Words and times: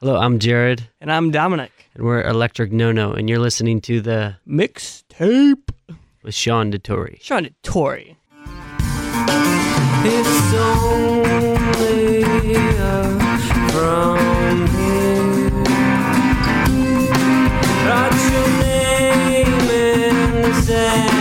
Hello, 0.00 0.16
I'm 0.16 0.38
Jared, 0.38 0.88
And 1.00 1.12
I'm 1.12 1.30
Dominic. 1.30 1.70
and 1.94 2.04
we're 2.04 2.22
Electric 2.22 2.72
No 2.72 2.90
No, 2.92 3.12
and 3.12 3.28
you're 3.28 3.38
listening 3.38 3.80
to 3.82 4.00
the 4.00 4.36
Mixtape. 4.48 5.68
with 6.22 6.34
Sean 6.34 6.72
Dettori. 6.72 7.20
Sean 7.22 7.48
Tori. 7.62 8.16
It's 10.02 10.54
only 10.54 12.24
from 13.72 14.66
here. 14.66 15.64
Write 17.84 18.16
your 18.32 18.48
name 18.62 19.70
in 19.70 20.42
the 20.42 20.62
sand 20.62 21.19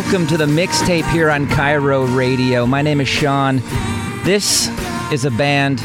Welcome 0.00 0.28
to 0.28 0.36
the 0.36 0.46
mixtape 0.46 1.10
here 1.10 1.28
on 1.28 1.48
KIRO 1.48 2.16
Radio. 2.16 2.66
My 2.66 2.82
name 2.82 3.00
is 3.00 3.08
Sean. 3.08 3.56
This 4.22 4.68
is 5.10 5.24
a 5.24 5.30
band 5.32 5.80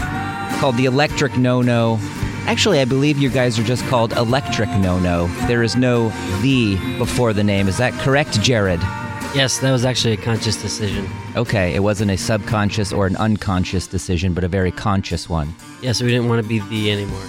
called 0.59 0.77
the 0.77 0.85
Electric 0.85 1.35
No 1.35 1.63
No. 1.63 1.97
Actually, 2.45 2.79
I 2.79 2.85
believe 2.85 3.17
you 3.17 3.31
guys 3.31 3.57
are 3.57 3.63
just 3.63 3.83
called 3.87 4.13
Electric 4.13 4.69
No 4.69 4.99
No. 4.99 5.25
There 5.47 5.63
is 5.63 5.75
no 5.75 6.09
the 6.43 6.75
before 6.99 7.33
the 7.33 7.43
name. 7.43 7.67
Is 7.67 7.77
that 7.77 7.91
correct, 8.01 8.39
Jared? 8.39 8.81
Yes, 9.33 9.57
that 9.57 9.71
was 9.71 9.83
actually 9.83 10.13
a 10.13 10.17
conscious 10.17 10.61
decision. 10.61 11.09
Okay, 11.35 11.73
it 11.73 11.79
wasn't 11.79 12.11
a 12.11 12.17
subconscious 12.17 12.93
or 12.93 13.07
an 13.07 13.15
unconscious 13.15 13.87
decision, 13.87 14.35
but 14.35 14.43
a 14.43 14.47
very 14.47 14.71
conscious 14.71 15.27
one. 15.27 15.55
Yes, 15.81 16.03
we 16.03 16.09
didn't 16.09 16.29
want 16.29 16.39
to 16.39 16.47
be 16.47 16.59
the 16.59 16.91
anymore. 16.91 17.25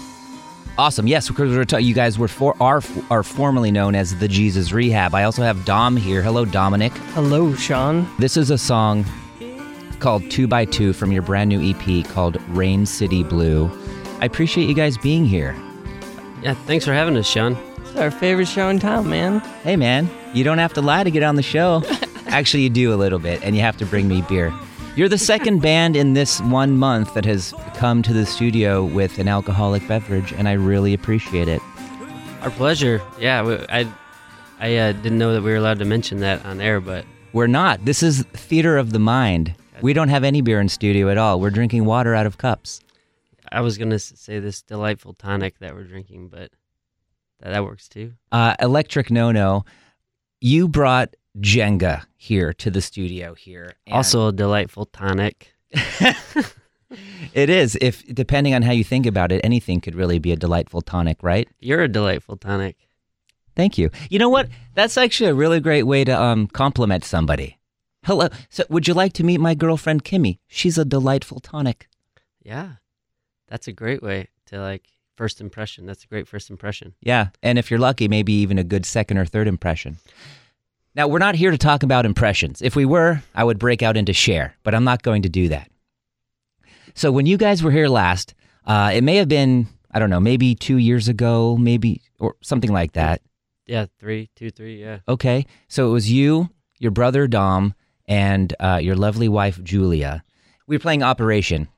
Awesome. 0.77 1.07
Yes, 1.07 1.29
because 1.29 1.73
you 1.85 1.95
guys 1.95 2.19
were 2.19 2.27
for, 2.27 2.57
are 2.61 2.83
are 3.09 3.23
formerly 3.23 3.71
known 3.71 3.95
as 3.95 4.19
the 4.19 4.27
Jesus 4.27 4.73
Rehab. 4.73 5.15
I 5.15 5.23
also 5.23 5.43
have 5.43 5.65
Dom 5.65 5.97
here. 5.97 6.21
Hello, 6.21 6.45
Dominic. 6.45 6.93
Hello, 7.13 7.55
Sean. 7.55 8.09
This 8.19 8.37
is 8.37 8.51
a 8.51 8.59
song 8.59 9.05
called 10.01 10.29
Two 10.33 10.49
by 10.49 10.65
Two 10.65 10.93
from 10.93 11.13
your 11.13 11.23
brand 11.23 11.49
new 11.49 11.63
EP 11.63 12.05
called 12.07 12.43
Rain 12.49 12.87
City 12.87 13.23
Blue. 13.23 13.71
I 14.21 14.25
appreciate 14.25 14.69
you 14.69 14.75
guys 14.75 14.99
being 14.99 15.25
here. 15.25 15.55
Yeah, 16.43 16.55
thanks 16.67 16.85
for 16.85 16.93
having 16.93 17.17
us, 17.17 17.27
Sean. 17.29 17.57
It's 17.79 17.95
our 17.97 18.11
favorite 18.11 18.49
show 18.49 18.69
in 18.69 18.81
town, 18.81 19.09
man. 19.09 19.39
Hey, 19.63 19.77
man, 19.77 20.11
you 20.33 20.43
don't 20.43 20.59
have 20.59 20.73
to 20.75 20.83
lie 20.83 21.05
to 21.05 21.11
get 21.11 21.23
on 21.23 21.37
the 21.37 21.43
show. 21.43 21.85
Actually, 22.27 22.65
you 22.65 22.71
do 22.71 22.93
a 22.93 22.97
little 22.97 23.21
bit, 23.21 23.45
and 23.45 23.55
you 23.55 23.63
have 23.63 23.77
to 23.77 23.87
bring 23.87 24.09
me 24.09 24.23
beer. 24.23 24.53
You're 24.97 25.09
the 25.09 25.19
second 25.19 25.61
band 25.61 25.97
in 25.97 26.13
this 26.15 26.41
one 26.41 26.77
month 26.77 27.15
that 27.15 27.25
has 27.25 27.53
come 27.75 28.01
to 28.03 28.13
the 28.13 28.25
studio 28.25 28.85
with 28.85 29.19
an 29.19 29.27
alcoholic 29.27 29.87
beverage, 29.89 30.33
and 30.33 30.49
I 30.49 30.53
really 30.53 30.95
appreciate 30.95 31.49
it. 31.49 31.61
Our 32.43 32.51
pleasure. 32.51 33.03
Yeah, 33.19 33.65
I, 33.71 33.89
I 34.61 34.77
uh, 34.77 34.93
didn't 34.93 35.19
know 35.19 35.33
that 35.35 35.43
we 35.43 35.51
were 35.51 35.57
allowed 35.57 35.81
to 35.81 35.85
mention 35.85 36.21
that 36.21 36.45
on 36.47 36.61
air, 36.61 36.81
but 36.81 37.05
We're 37.33 37.49
not. 37.49 37.85
This 37.85 38.05
is 38.05 38.23
theater 38.35 38.79
of 38.79 38.93
the 38.93 39.01
mind. 39.01 39.57
We 39.83 39.95
don't 39.95 40.11
have 40.11 40.23
any 40.23 40.43
beer 40.43 40.61
in 40.61 40.69
studio 40.69 41.09
at 41.09 41.19
all. 41.19 41.41
We're 41.41 41.51
drinking 41.51 41.85
water 41.87 42.15
out 42.15 42.27
of 42.27 42.39
cups. 42.39 42.81
I 43.51 43.63
was 43.63 43.77
gonna 43.77 43.99
say 43.99 44.39
this 44.39 44.63
delightful 44.63 45.15
tonic 45.15 45.59
that 45.59 45.75
we're 45.75 45.85
drinking, 45.85 46.29
but 46.29 46.53
that, 47.41 47.51
that 47.53 47.65
works 47.65 47.89
too. 47.89 48.13
uh, 48.31 48.55
Electric 48.61 49.11
No 49.11 49.33
No, 49.33 49.65
you 50.41 50.69
brought 50.69 51.15
Jenga 51.39 52.05
here 52.17 52.53
to 52.55 52.71
the 52.71 52.81
studio 52.81 53.35
here. 53.35 53.75
and 53.87 53.95
Also 53.95 54.29
a 54.29 54.33
delightful 54.33 54.87
tonic. 54.87 55.53
it 57.35 57.51
is. 57.51 57.77
If 57.81 58.05
depending 58.15 58.55
on 58.55 58.63
how 58.63 58.73
you 58.73 58.85
think 58.85 59.07
about 59.07 59.33
it, 59.33 59.41
anything 59.45 59.81
could 59.81 59.95
really 59.95 60.19
be 60.19 60.33
a 60.33 60.37
delightful 60.37 60.81
tonic, 60.81 61.23
right? 61.23 61.49
You're 61.61 61.83
a 61.83 61.89
delightful 61.89 62.37
tonic. 62.37 62.77
Thank 63.57 63.79
you. 63.79 63.91
You 64.11 64.19
know 64.19 64.29
what? 64.29 64.49
That's 64.75 64.97
actually 64.97 65.31
a 65.31 65.35
really 65.35 65.61
great 65.61 65.85
way 65.85 66.05
to 66.05 66.21
um, 66.21 66.47
compliment 66.49 67.05
somebody. 67.05 67.59
Hello. 68.05 68.29
So, 68.51 68.65
would 68.69 68.87
you 68.87 68.95
like 68.95 69.13
to 69.15 69.25
meet 69.25 69.41
my 69.41 69.55
girlfriend 69.55 70.05
Kimmy? 70.05 70.39
She's 70.49 70.77
a 70.77 70.85
delightful 70.85 71.41
tonic. 71.41 71.89
Yeah, 72.43 72.73
that's 73.49 73.67
a 73.67 73.73
great 73.73 74.03
way 74.03 74.29
to 74.47 74.61
like 74.61 74.89
first 75.17 75.41
impression. 75.41 75.87
That's 75.87 76.05
a 76.05 76.07
great 76.09 76.29
first 76.29 76.51
impression. 76.51 76.95
Yeah, 77.01 77.29
and 77.43 77.59
if 77.59 77.71
you're 77.71 77.81
lucky, 77.81 78.09
maybe 78.09 78.33
even 78.35 78.59
a 78.59 78.65
good 78.65 78.85
second 78.85 79.19
or 79.19 79.25
third 79.25 79.49
impression. 79.49 79.99
Now, 80.97 81.09
we're 81.09 81.19
not 81.19 81.35
here 81.35 81.51
to 81.51 81.59
talk 81.59 81.83
about 81.83 82.07
impressions. 82.07 82.63
If 82.63 82.77
we 82.77 82.85
were, 82.85 83.23
I 83.35 83.43
would 83.43 83.59
break 83.59 83.83
out 83.83 83.97
into 83.97 84.13
share, 84.13 84.55
but 84.63 84.75
I'm 84.75 84.85
not 84.85 85.03
going 85.03 85.23
to 85.23 85.29
do 85.29 85.49
that. 85.49 85.69
So, 86.95 87.11
when 87.11 87.27
you 87.27 87.37
guys 87.37 87.63
were 87.63 87.73
here 87.73 87.89
last, 87.89 88.35
uh, 88.65 88.93
it 88.95 89.03
may 89.03 89.17
have 89.17 89.29
been, 89.29 89.67
I 89.91 89.99
don't 89.99 90.11
know, 90.11 90.21
maybe 90.21 90.55
two 90.55 90.77
years 90.77 91.09
ago, 91.09 91.57
maybe, 91.57 92.01
or 92.21 92.37
something 92.43 92.73
like 92.73 92.93
that. 92.93 93.23
Yeah, 93.67 93.87
three, 93.99 94.31
two, 94.37 94.51
three. 94.51 94.81
Yeah. 94.81 95.01
Okay. 95.09 95.47
So, 95.67 95.89
it 95.89 95.93
was 95.93 96.13
you, 96.13 96.51
your 96.79 96.93
brother 96.93 97.27
Dom, 97.27 97.75
and 98.07 98.55
uh, 98.61 98.79
your 98.81 98.95
lovely 98.95 99.29
wife 99.29 99.63
Julia. 99.65 100.23
We 100.69 100.77
were 100.77 100.81
playing 100.81 101.03
Operation. 101.03 101.69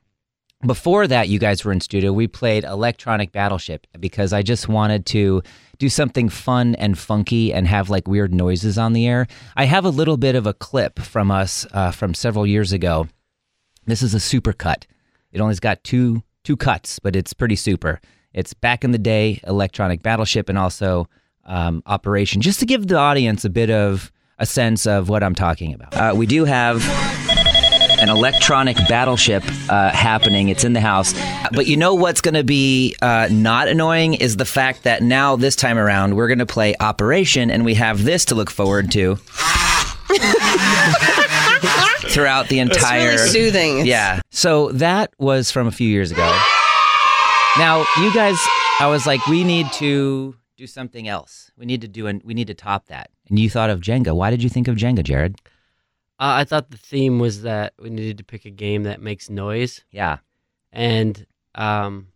Before 0.65 1.07
that, 1.07 1.29
you 1.29 1.39
guys 1.39 1.63
were 1.63 1.71
in 1.71 1.81
studio. 1.81 2.11
We 2.11 2.27
played 2.27 2.63
Electronic 2.63 3.31
Battleship 3.31 3.85
because 3.99 4.33
I 4.33 4.41
just 4.41 4.67
wanted 4.67 5.05
to 5.07 5.43
do 5.77 5.89
something 5.89 6.29
fun 6.29 6.75
and 6.75 6.97
funky 6.97 7.53
and 7.53 7.67
have 7.67 7.89
like 7.89 8.07
weird 8.07 8.33
noises 8.33 8.77
on 8.77 8.93
the 8.93 9.07
air. 9.07 9.27
I 9.55 9.65
have 9.65 9.85
a 9.85 9.89
little 9.89 10.17
bit 10.17 10.35
of 10.35 10.47
a 10.47 10.53
clip 10.53 10.99
from 10.99 11.31
us 11.31 11.65
uh, 11.71 11.91
from 11.91 12.13
several 12.13 12.47
years 12.47 12.73
ago. 12.73 13.07
This 13.85 14.01
is 14.01 14.13
a 14.13 14.19
super 14.19 14.53
cut. 14.53 14.85
It 15.31 15.41
only's 15.41 15.59
got 15.59 15.83
two 15.83 16.23
two 16.43 16.57
cuts, 16.57 16.99
but 16.99 17.15
it's 17.15 17.33
pretty 17.33 17.55
super. 17.55 17.99
It's 18.33 18.53
back 18.53 18.83
in 18.83 18.91
the 18.91 18.97
day 18.97 19.39
Electronic 19.45 20.01
Battleship 20.01 20.49
and 20.49 20.57
also 20.57 21.07
um, 21.45 21.81
Operation, 21.85 22.41
just 22.41 22.59
to 22.59 22.65
give 22.65 22.87
the 22.87 22.97
audience 22.97 23.45
a 23.45 23.49
bit 23.49 23.69
of 23.69 24.11
a 24.39 24.45
sense 24.45 24.85
of 24.85 25.09
what 25.09 25.23
I'm 25.23 25.35
talking 25.35 25.73
about. 25.73 25.95
Uh, 25.95 26.13
we 26.15 26.25
do 26.25 26.45
have 26.45 26.77
an 27.99 28.09
electronic 28.09 28.77
battleship 28.87 29.43
uh, 29.69 29.89
happening. 29.91 30.49
It's 30.49 30.63
in 30.63 30.73
the 30.73 30.81
house. 30.81 31.13
But 31.51 31.67
you 31.67 31.77
know 31.77 31.93
what's 31.95 32.21
going 32.21 32.35
to 32.35 32.43
be 32.43 32.95
uh, 33.01 33.27
not 33.31 33.67
annoying 33.67 34.13
is 34.15 34.37
the 34.37 34.45
fact 34.45 34.83
that 34.83 35.01
now, 35.01 35.35
this 35.35 35.55
time 35.55 35.77
around, 35.77 36.15
we're 36.15 36.27
going 36.27 36.39
to 36.39 36.45
play 36.45 36.75
Operation 36.79 37.49
and 37.51 37.65
we 37.65 37.73
have 37.75 38.03
this 38.03 38.25
to 38.25 38.35
look 38.35 38.49
forward 38.51 38.91
to 38.91 39.15
throughout 42.09 42.47
the 42.49 42.59
entire. 42.59 43.11
really 43.11 43.29
soothing. 43.29 43.85
Yeah. 43.85 44.21
So 44.31 44.71
that 44.73 45.11
was 45.17 45.51
from 45.51 45.67
a 45.67 45.71
few 45.71 45.87
years 45.89 46.11
ago. 46.11 46.27
Now, 47.57 47.85
you 47.99 48.13
guys, 48.13 48.37
I 48.79 48.87
was 48.87 49.07
like, 49.07 49.25
we 49.27 49.43
need 49.43 49.71
to 49.73 50.35
do 50.55 50.67
something 50.67 51.07
else. 51.07 51.51
We 51.57 51.65
need 51.65 51.81
to 51.81 51.87
do 51.87 52.07
and 52.07 52.21
we 52.23 52.33
need 52.33 52.47
to 52.47 52.53
top 52.53 52.87
that. 52.87 53.09
And 53.29 53.39
you 53.39 53.49
thought 53.49 53.69
of 53.69 53.81
Jenga. 53.81 54.15
Why 54.15 54.29
did 54.31 54.43
you 54.43 54.49
think 54.49 54.67
of 54.67 54.75
Jenga, 54.75 55.03
Jared? 55.03 55.35
Uh, 56.19 56.41
I 56.41 56.43
thought 56.45 56.71
the 56.71 56.77
theme 56.77 57.19
was 57.19 57.43
that 57.43 57.73
we 57.79 57.89
needed 57.89 58.17
to 58.17 58.23
pick 58.23 58.45
a 58.45 58.49
game 58.49 58.83
that 58.83 59.01
makes 59.01 59.29
noise, 59.29 59.83
Yeah. 59.91 60.17
and 60.71 61.25
um, 61.55 62.07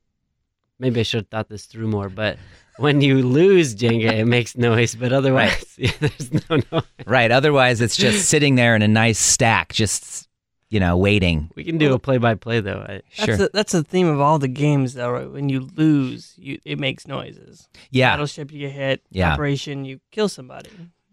maybe 0.79 0.99
I 0.99 1.03
should 1.03 1.19
have 1.21 1.27
thought 1.29 1.49
this 1.49 1.65
through 1.65 1.87
more. 1.87 2.09
But 2.09 2.37
when 2.77 3.01
you 3.01 3.21
lose 3.21 3.75
Jenga, 3.75 4.11
it 4.13 4.25
makes 4.25 4.57
noise, 4.57 4.95
but 4.95 5.13
otherwise, 5.13 5.65
yeah, 5.77 5.91
there's 5.99 6.31
no 6.49 6.59
noise. 6.71 6.83
Right. 7.05 7.31
Otherwise, 7.31 7.79
it's 7.81 7.95
just 7.97 8.27
sitting 8.29 8.55
there 8.55 8.75
in 8.75 8.81
a 8.81 8.87
nice 8.87 9.19
stack, 9.19 9.73
just 9.73 10.27
you 10.69 10.79
know, 10.79 10.95
waiting. 10.97 11.51
We 11.55 11.65
can 11.65 11.77
do 11.77 11.93
a 11.93 11.99
play-by-play 11.99 12.61
though. 12.61 12.79
I, 12.87 13.01
That's 13.17 13.25
Sure. 13.25 13.35
the, 13.37 13.49
that's 13.53 13.73
the 13.73 13.83
theme 13.83 14.07
of 14.07 14.21
all 14.21 14.39
the 14.39 14.47
games, 14.47 14.93
though, 14.93 15.11
right? 15.11 15.29
When 15.29 15.49
you 15.49 15.67
lose, 15.75 16.33
you 16.37 16.59
it 16.63 16.79
makes 16.79 17.05
noises. 17.07 17.67
Yeah. 17.91 18.13
Battleship, 18.13 18.51
you 18.53 18.59
get 18.61 18.71
hit. 18.71 19.01
Yeah. 19.11 19.33
Operation, 19.33 19.83
you 19.83 19.99
kill 20.11 20.29
somebody. 20.29 20.69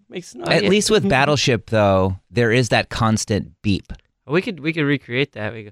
Makes 0.09 0.35
noise. 0.35 0.49
At 0.49 0.65
least 0.65 0.91
with 0.91 1.09
Battleship, 1.09 1.71
though, 1.71 2.19
there 2.31 2.51
is 2.51 2.71
that 2.71 2.89
constant 2.89 3.53
beep. 3.63 3.93
we 4.27 4.41
could 4.43 4.61
we 4.61 4.73
could 4.73 4.85
recreate 4.85 5.33
that. 5.33 5.53
We 5.53 5.65
go. 5.65 5.71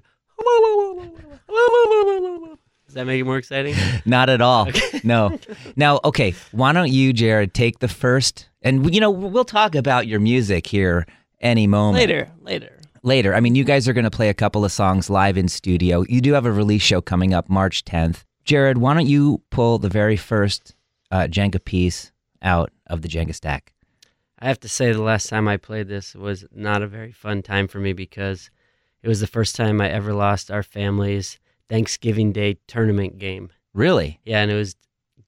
Does 2.87 2.93
that 2.93 3.05
make 3.05 3.19
it 3.19 3.25
more 3.25 3.37
exciting? 3.37 3.75
Not 4.05 4.29
at 4.29 4.41
all. 4.41 4.69
No. 5.03 5.37
Now, 5.75 5.99
okay. 6.03 6.33
Why 6.51 6.73
don't 6.73 6.91
you, 6.91 7.13
Jared, 7.13 7.53
take 7.53 7.79
the 7.79 7.87
first? 7.87 8.49
And 8.61 8.93
you 8.93 8.99
know, 8.99 9.11
we'll 9.11 9.45
talk 9.45 9.75
about 9.75 10.07
your 10.07 10.19
music 10.19 10.67
here 10.67 11.05
any 11.39 11.67
moment 11.67 11.95
later, 11.97 12.31
later. 12.41 12.79
Later. 13.03 13.35
I 13.35 13.39
mean, 13.39 13.55
you 13.55 13.63
guys 13.63 13.87
are 13.87 13.93
going 13.93 14.03
to 14.05 14.11
play 14.11 14.29
a 14.29 14.33
couple 14.33 14.65
of 14.65 14.71
songs 14.71 15.09
live 15.09 15.37
in 15.37 15.47
studio. 15.47 16.03
You 16.09 16.19
do 16.19 16.33
have 16.33 16.45
a 16.45 16.51
release 16.51 16.81
show 16.81 16.99
coming 17.01 17.33
up 17.33 17.47
March 17.49 17.85
10th. 17.85 18.23
Jared, 18.43 18.79
why 18.79 18.93
don't 18.95 19.07
you 19.07 19.41
pull 19.49 19.77
the 19.77 19.89
very 19.89 20.17
first 20.17 20.75
uh, 21.11 21.27
Jenga 21.29 21.63
piece 21.63 22.11
out 22.41 22.71
of 22.87 23.01
the 23.01 23.07
Jenga 23.07 23.35
stack? 23.35 23.71
I 24.39 24.47
have 24.47 24.59
to 24.61 24.69
say, 24.69 24.91
the 24.91 25.01
last 25.01 25.29
time 25.29 25.47
I 25.47 25.57
played 25.57 25.87
this 25.87 26.13
was 26.15 26.45
not 26.53 26.81
a 26.83 26.87
very 26.87 27.11
fun 27.11 27.41
time 27.41 27.67
for 27.67 27.79
me 27.79 27.93
because 27.93 28.49
it 29.01 29.07
was 29.07 29.19
the 29.19 29.27
first 29.27 29.55
time 29.55 29.81
I 29.81 29.89
ever 29.89 30.13
lost 30.13 30.51
our 30.51 30.63
family's 30.63 31.39
Thanksgiving 31.69 32.31
Day 32.31 32.57
tournament 32.67 33.17
game. 33.17 33.49
Really? 33.73 34.19
Yeah, 34.25 34.41
and 34.41 34.51
it 34.51 34.55
was 34.55 34.75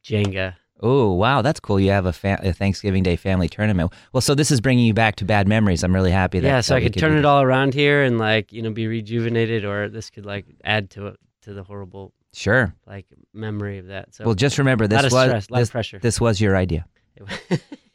Jenga. 0.04 0.56
Oh, 0.82 1.12
wow, 1.14 1.42
that's 1.42 1.60
cool. 1.60 1.80
You 1.80 1.92
have 1.92 2.06
a, 2.06 2.14
fa- 2.14 2.40
a 2.42 2.54
Thanksgiving 2.54 3.04
Day 3.04 3.16
family 3.18 3.50
tournament. 3.50 3.92
Well, 4.14 4.22
so 4.22 4.34
this 4.36 4.50
is 4.52 4.62
bringing 4.62 4.86
you 4.86 4.94
back 4.94 5.16
to 5.18 5.26
bad 5.26 5.48
memories. 5.48 5.84
I'm 5.84 5.94
really 5.94 6.12
happy 6.12 6.40
that. 6.40 6.48
yeah, 6.48 6.62
so 6.62 6.74
that 6.74 6.78
I 6.78 6.84
we 6.84 6.90
could 6.90 7.00
turn 7.00 7.18
it 7.18 7.26
all 7.26 7.42
around 7.42 7.74
here 7.74 8.04
and 8.04 8.18
like 8.18 8.54
you 8.54 8.62
know 8.62 8.72
be 8.72 8.88
rejuvenated, 8.88 9.66
or 9.66 9.90
this 9.90 10.10
could 10.10 10.26
like 10.26 10.46
add 10.64 10.90
to 10.92 11.08
it 11.08 11.20
to 11.42 11.54
the 11.54 11.64
horrible 11.64 12.14
Sure. 12.32 12.74
like 12.88 13.08
memory 13.34 13.80
of 13.80 13.88
that. 13.88 14.14
So 14.16 14.24
Well, 14.24 14.36
just 14.36 14.58
remember 14.58 14.88
this 14.88 15.04
was 15.04 15.12
stress, 15.12 15.48
this, 15.48 15.70
pressure. 15.72 16.00
this 16.00 16.22
was 16.22 16.40
your 16.40 16.56
idea. 16.56 16.86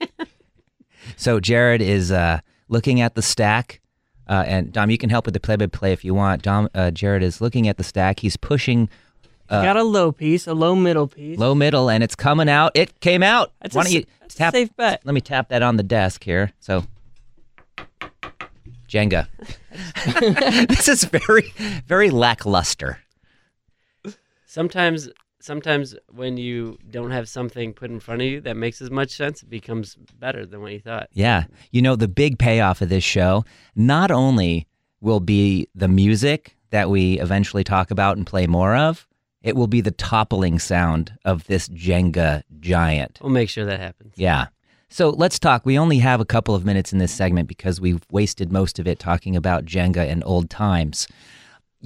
So 1.17 1.41
Jared 1.41 1.81
is 1.83 2.11
uh, 2.13 2.41
looking 2.69 3.01
at 3.01 3.15
the 3.15 3.23
stack, 3.23 3.81
uh, 4.29 4.45
and 4.47 4.73
Dom, 4.73 4.91
you 4.91 4.99
can 4.99 5.11
help 5.11 5.25
with 5.27 5.35
the 5.35 5.41
play-by-play 5.41 5.93
if 5.93 6.05
you 6.05 6.15
want. 6.15 6.43
Dom, 6.43 6.69
uh, 6.75 6.91
Jared 6.91 7.23
is 7.23 7.41
looking 7.41 7.69
at 7.69 7.77
the 7.77 7.85
stack. 7.85 8.21
He's 8.21 8.37
pushing 8.37 8.89
I 9.51 9.63
got 9.63 9.77
a 9.77 9.83
low 9.85 10.11
piece, 10.11 10.47
a 10.47 10.55
low 10.55 10.75
middle 10.75 11.07
piece. 11.07 11.39
low 11.39 11.55
middle, 11.55 11.91
and 11.91 12.03
it's 12.03 12.17
coming 12.17 12.49
out. 12.49 12.73
It 12.75 12.99
came 13.01 13.23
out. 13.23 13.53
That's 13.61 13.75
Why 13.75 13.83
a, 13.83 13.85
don't 13.85 13.93
you 13.93 14.01
s- 14.01 14.07
that's 14.21 14.35
a 14.35 14.39
tap? 14.39 14.55
safe 14.55 14.75
bet. 14.77 15.03
Let 15.05 15.15
me 15.15 15.21
tap 15.21 15.51
that 15.51 15.63
on 15.63 15.77
the 15.77 15.83
desk 15.83 16.25
here. 16.25 16.53
So, 16.61 16.87
Jenga. 18.89 19.27
this 20.69 20.89
is 20.89 21.05
very, 21.05 21.53
very 21.87 22.11
lackluster. 22.11 22.99
sometimes 24.47 25.09
sometimes 25.45 25.95
when 26.11 26.37
you 26.37 26.79
don't 26.91 27.11
have 27.11 27.29
something 27.29 27.73
put 27.75 27.91
in 27.91 28.01
front 28.01 28.23
of 28.23 28.29
you 28.29 28.41
that 28.41 28.57
makes 28.57 28.81
as 28.81 28.91
much 28.91 29.11
sense, 29.11 29.43
it 29.43 29.51
becomes 29.51 29.97
better 30.19 30.47
than 30.47 30.63
what 30.63 30.73
you 30.73 30.81
thought. 30.81 31.09
Yeah. 31.13 31.45
You 31.71 31.83
know, 31.83 31.97
the 31.97 32.09
big 32.09 32.39
payoff 32.39 32.81
of 32.81 32.89
this 32.89 33.05
show 33.05 33.45
not 33.77 34.11
only 34.11 34.67
will 35.01 35.21
be 35.21 35.69
the 35.75 35.89
music 35.89 36.57
that 36.71 36.89
we 36.89 37.21
eventually 37.21 37.63
talk 37.63 37.91
about 37.91 38.17
and 38.17 38.27
play 38.27 38.47
more 38.47 38.75
of, 38.75 39.07
it 39.43 39.55
will 39.55 39.67
be 39.67 39.83
the 39.83 39.91
toppling 39.91 40.59
sound 40.59 41.13
of 41.27 41.47
this 41.47 41.69
Jenga 41.69 42.43
giant. 42.61 43.19
We'll 43.21 43.31
make 43.31 43.51
sure 43.51 43.67
that 43.67 43.79
happens. 43.79 44.15
Yeah. 44.17 44.47
So 44.89 45.11
let's 45.11 45.39
talk. 45.39 45.67
We 45.67 45.79
only 45.79 45.99
have 45.99 46.21
a 46.21 46.25
couple 46.25 46.55
of 46.55 46.65
minutes 46.65 46.93
in 46.93 46.99
this 46.99 47.13
segment 47.13 47.49
because 47.49 47.81
we've 47.81 48.03
wasted 48.11 48.51
most 48.51 48.79
of 48.79 48.87
it 48.87 48.99
talking 48.99 49.37
about 49.37 49.67
Jenga 49.67 50.09
and 50.11 50.23
old 50.25 50.49
times. 50.49 51.07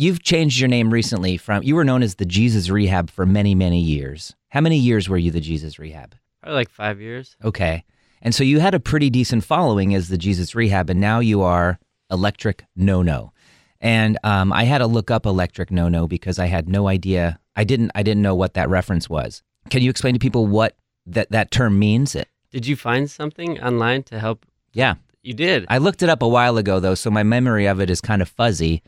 You've 0.01 0.23
changed 0.23 0.61
your 0.61 0.69
name 0.69 0.93
recently 0.93 1.37
from, 1.37 1.65
you 1.65 1.75
were 1.75 1.83
known 1.83 2.05
as 2.05 2.15
the 2.15 2.25
Jesus 2.25 2.71
Rehab 2.71 3.11
for 3.11 3.27
many, 3.27 3.53
many 3.57 3.81
years. 3.81 4.33
How 4.51 4.61
many 4.61 4.77
years 4.77 5.09
were 5.09 5.19
you 5.19 5.33
the 5.33 5.41
Jesus 5.41 5.77
Rehab? 5.77 6.15
Probably 6.41 6.55
like 6.55 6.71
five 6.71 7.01
years. 7.01 7.37
Okay. 7.45 7.83
And 8.23 8.33
so 8.33 8.45
you 8.45 8.61
had 8.61 8.75
a 8.75 8.79
pretty 8.79 9.11
decent 9.11 9.43
following 9.43 9.97
as 9.97 10.09
the 10.09 10.17
Jesus 10.17 10.55
Rehab, 10.55 10.89
and 10.89 11.01
now 11.01 11.19
you 11.19 11.43
are 11.43 11.81
Electric 12.13 12.65
No 12.77 13.03
No. 13.03 13.33
And 13.81 14.17
um, 14.23 14.53
I 14.53 14.63
had 14.65 14.79
to 14.79 14.87
look 14.87 15.11
up 15.11 15.27
Electric 15.27 15.73
No 15.73 15.89
No 15.89 16.07
because 16.07 16.39
I 16.39 16.47
had 16.47 16.69
no 16.69 16.87
idea. 16.87 17.41
I 17.57 17.65
didn't. 17.65 17.91
I 17.97 18.05
didn't 18.05 18.23
know 18.23 18.37
what 18.37 18.55
that 18.55 18.69
reference 18.69 19.11
was. 19.11 19.43
Can 19.69 19.83
you 19.83 19.91
explain 19.91 20.15
to 20.15 20.21
people 20.21 20.47
what 20.47 20.77
that 21.07 21.33
that 21.33 21.51
term 21.51 21.77
means? 21.77 22.17
Did 22.53 22.69
you 22.69 22.77
find 22.77 23.11
something 23.11 23.61
online 23.61 24.05
to 24.05 24.21
help? 24.21 24.47
Yeah, 24.73 24.95
You 25.23 25.35
did. 25.35 25.67
I 25.69 25.79
looked 25.79 26.05
it 26.05 26.09
up 26.09 26.23
a 26.23 26.29
while 26.29 26.57
ago 26.57 26.79
though, 26.79 26.95
so 26.95 27.11
my 27.11 27.25
memory 27.25 27.67
of 27.67 27.81
it 27.81 27.91
is 27.91 28.01
kind 28.01 28.23
of 28.23 28.29
fuzzy. 28.29 28.81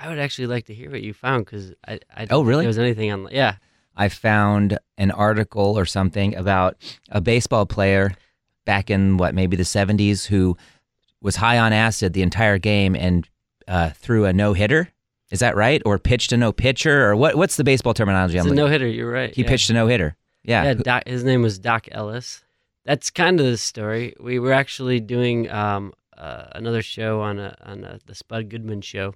I 0.00 0.08
would 0.08 0.18
actually 0.18 0.46
like 0.46 0.66
to 0.66 0.74
hear 0.74 0.90
what 0.90 1.02
you 1.02 1.12
found 1.12 1.44
because 1.44 1.72
I, 1.86 2.00
I 2.14 2.26
Oh, 2.30 2.42
really? 2.42 2.62
there 2.62 2.68
was 2.68 2.78
anything 2.78 3.12
on. 3.12 3.28
Yeah, 3.30 3.56
I 3.96 4.08
found 4.08 4.78
an 4.96 5.10
article 5.10 5.78
or 5.78 5.84
something 5.84 6.34
about 6.34 6.76
a 7.10 7.20
baseball 7.20 7.66
player 7.66 8.12
back 8.64 8.90
in 8.90 9.18
what 9.18 9.34
maybe 9.34 9.56
the 9.56 9.62
70s 9.62 10.26
who 10.26 10.56
was 11.20 11.36
high 11.36 11.58
on 11.58 11.72
acid 11.72 12.12
the 12.14 12.22
entire 12.22 12.58
game 12.58 12.96
and 12.96 13.28
uh, 13.68 13.90
threw 13.90 14.24
a 14.24 14.32
no 14.32 14.54
hitter. 14.54 14.88
Is 15.30 15.40
that 15.40 15.54
right? 15.54 15.82
Or 15.84 15.98
pitched 15.98 16.32
a 16.32 16.36
no 16.36 16.50
pitcher? 16.50 17.08
Or 17.08 17.14
what? 17.14 17.36
What's 17.36 17.56
the 17.56 17.64
baseball 17.64 17.94
terminology? 17.94 18.38
it's 18.38 18.46
I'm 18.46 18.52
a 18.52 18.56
no 18.56 18.66
hitter. 18.66 18.86
You're 18.88 19.10
right. 19.10 19.34
He 19.34 19.42
yeah. 19.42 19.48
pitched 19.48 19.70
a 19.70 19.74
no 19.74 19.86
hitter. 19.86 20.16
Yeah. 20.42 20.64
Yeah, 20.64 20.74
Doc, 20.74 21.02
his 21.06 21.22
name 21.22 21.42
was 21.42 21.58
Doc 21.58 21.86
Ellis. 21.92 22.42
That's 22.84 23.10
kind 23.10 23.38
of 23.38 23.46
the 23.46 23.58
story. 23.58 24.14
We 24.18 24.38
were 24.38 24.52
actually 24.52 24.98
doing 25.00 25.50
um, 25.50 25.92
uh, 26.16 26.46
another 26.52 26.82
show 26.82 27.20
on 27.20 27.38
a, 27.38 27.54
on 27.62 27.84
a, 27.84 27.98
the 28.06 28.14
Spud 28.14 28.48
Goodman 28.48 28.80
show, 28.80 29.14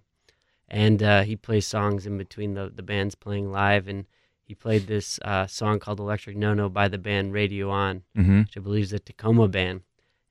and 0.69 1.03
uh, 1.03 1.23
he 1.23 1.37
plays 1.37 1.67
songs 1.67 2.07
in 2.07 2.17
between 2.19 2.55
the 2.55 2.71
the 2.75 2.83
bands 2.83 3.15
playing 3.15 3.51
live, 3.53 3.89
and 3.89 4.07
he 4.43 4.55
played 4.55 4.87
this 4.87 5.19
uh, 5.25 5.47
song 5.47 5.79
called 5.79 6.01
"Electric 6.01 6.37
No 6.37 6.55
No" 6.55 6.69
by 6.69 6.89
the 6.89 6.99
band 6.99 7.33
Radio 7.33 7.71
On, 7.71 8.03
hmm 8.15 8.41
which 8.41 8.57
I 8.57 8.61
believe 8.61 8.85
is 8.85 8.93
a 8.93 8.99
Tacoma 8.99 9.49
band, 9.49 9.83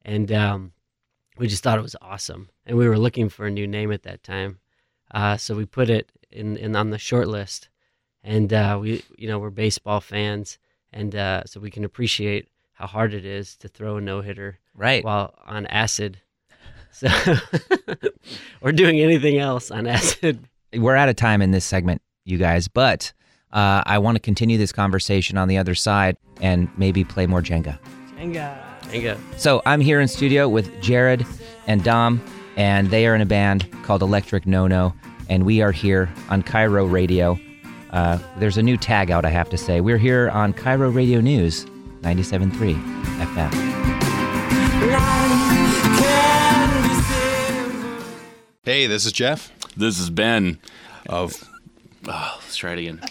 and 0.03 0.31
um, 0.31 0.73
we 1.37 1.47
just 1.47 1.63
thought 1.63 1.79
it 1.79 1.83
was 1.83 1.95
awesome, 2.01 2.49
and 2.65 2.77
we 2.77 2.87
were 2.87 2.97
looking 2.99 3.29
for 3.29 3.45
a 3.45 3.51
new 3.51 3.67
name 3.67 3.91
at 3.91 4.03
that 4.03 4.23
time, 4.23 4.59
uh, 5.11 5.37
so 5.37 5.55
we 5.55 5.65
put 5.65 5.89
it 5.89 6.11
in, 6.31 6.57
in 6.57 6.75
on 6.75 6.89
the 6.91 6.97
short 6.99 7.27
list, 7.27 7.69
and 8.23 8.53
uh, 8.53 8.77
we 8.81 9.03
you 9.17 9.27
know 9.27 9.39
we're 9.39 9.49
baseball 9.49 9.99
fans, 10.01 10.57
and 10.91 11.15
uh, 11.15 11.43
so 11.45 11.59
we 11.59 11.71
can 11.71 11.83
appreciate 11.83 12.47
how 12.73 12.87
hard 12.87 13.13
it 13.13 13.25
is 13.25 13.55
to 13.57 13.67
throw 13.67 13.97
a 13.97 14.01
no 14.01 14.21
hitter 14.21 14.59
Right. 14.75 15.03
while 15.03 15.35
on 15.45 15.67
acid, 15.67 16.21
so 16.93 17.07
or 18.61 18.71
doing 18.71 18.99
anything 18.99 19.37
else 19.39 19.71
on 19.71 19.87
acid. 19.87 20.39
We're 20.73 20.95
out 20.95 21.09
of 21.09 21.15
time 21.15 21.41
in 21.41 21.51
this 21.51 21.65
segment, 21.65 22.01
you 22.25 22.37
guys, 22.37 22.67
but 22.67 23.11
uh, 23.51 23.83
I 23.85 23.99
want 23.99 24.15
to 24.15 24.19
continue 24.19 24.57
this 24.57 24.71
conversation 24.71 25.37
on 25.37 25.47
the 25.47 25.57
other 25.57 25.75
side 25.75 26.17
and 26.41 26.69
maybe 26.77 27.03
play 27.03 27.27
more 27.27 27.41
Jenga. 27.41 27.77
Jenga. 28.17 28.57
There 28.85 28.95
you 28.95 29.01
go. 29.01 29.17
So 29.37 29.61
I'm 29.65 29.81
here 29.81 29.99
in 29.99 30.07
studio 30.07 30.47
with 30.47 30.81
Jared 30.81 31.25
and 31.67 31.83
Dom, 31.83 32.23
and 32.55 32.89
they 32.89 33.07
are 33.07 33.15
in 33.15 33.21
a 33.21 33.25
band 33.25 33.67
called 33.83 34.01
Electric 34.01 34.45
No 34.45 34.67
No, 34.67 34.93
and 35.29 35.45
we 35.45 35.61
are 35.61 35.71
here 35.71 36.09
on 36.29 36.43
KIRO 36.43 36.91
Radio. 36.91 37.39
Uh, 37.91 38.19
there's 38.37 38.57
a 38.57 38.63
new 38.63 38.77
tag 38.77 39.11
out, 39.11 39.25
I 39.25 39.29
have 39.29 39.49
to 39.49 39.57
say. 39.57 39.81
We're 39.81 39.97
here 39.97 40.29
on 40.29 40.53
KIRO 40.53 40.93
Radio 40.93 41.21
News, 41.21 41.65
97.3 42.01 42.75
FM. 43.35 45.22
Hey, 48.65 48.87
this 48.87 49.05
is 49.05 49.11
Jeff. 49.11 49.51
This 49.75 49.99
is 49.99 50.09
Ben 50.09 50.57
of. 51.09 51.43
Oh, 52.07 52.39
let's 52.39 52.55
try 52.55 52.71
it 52.71 52.79
again. 52.79 53.01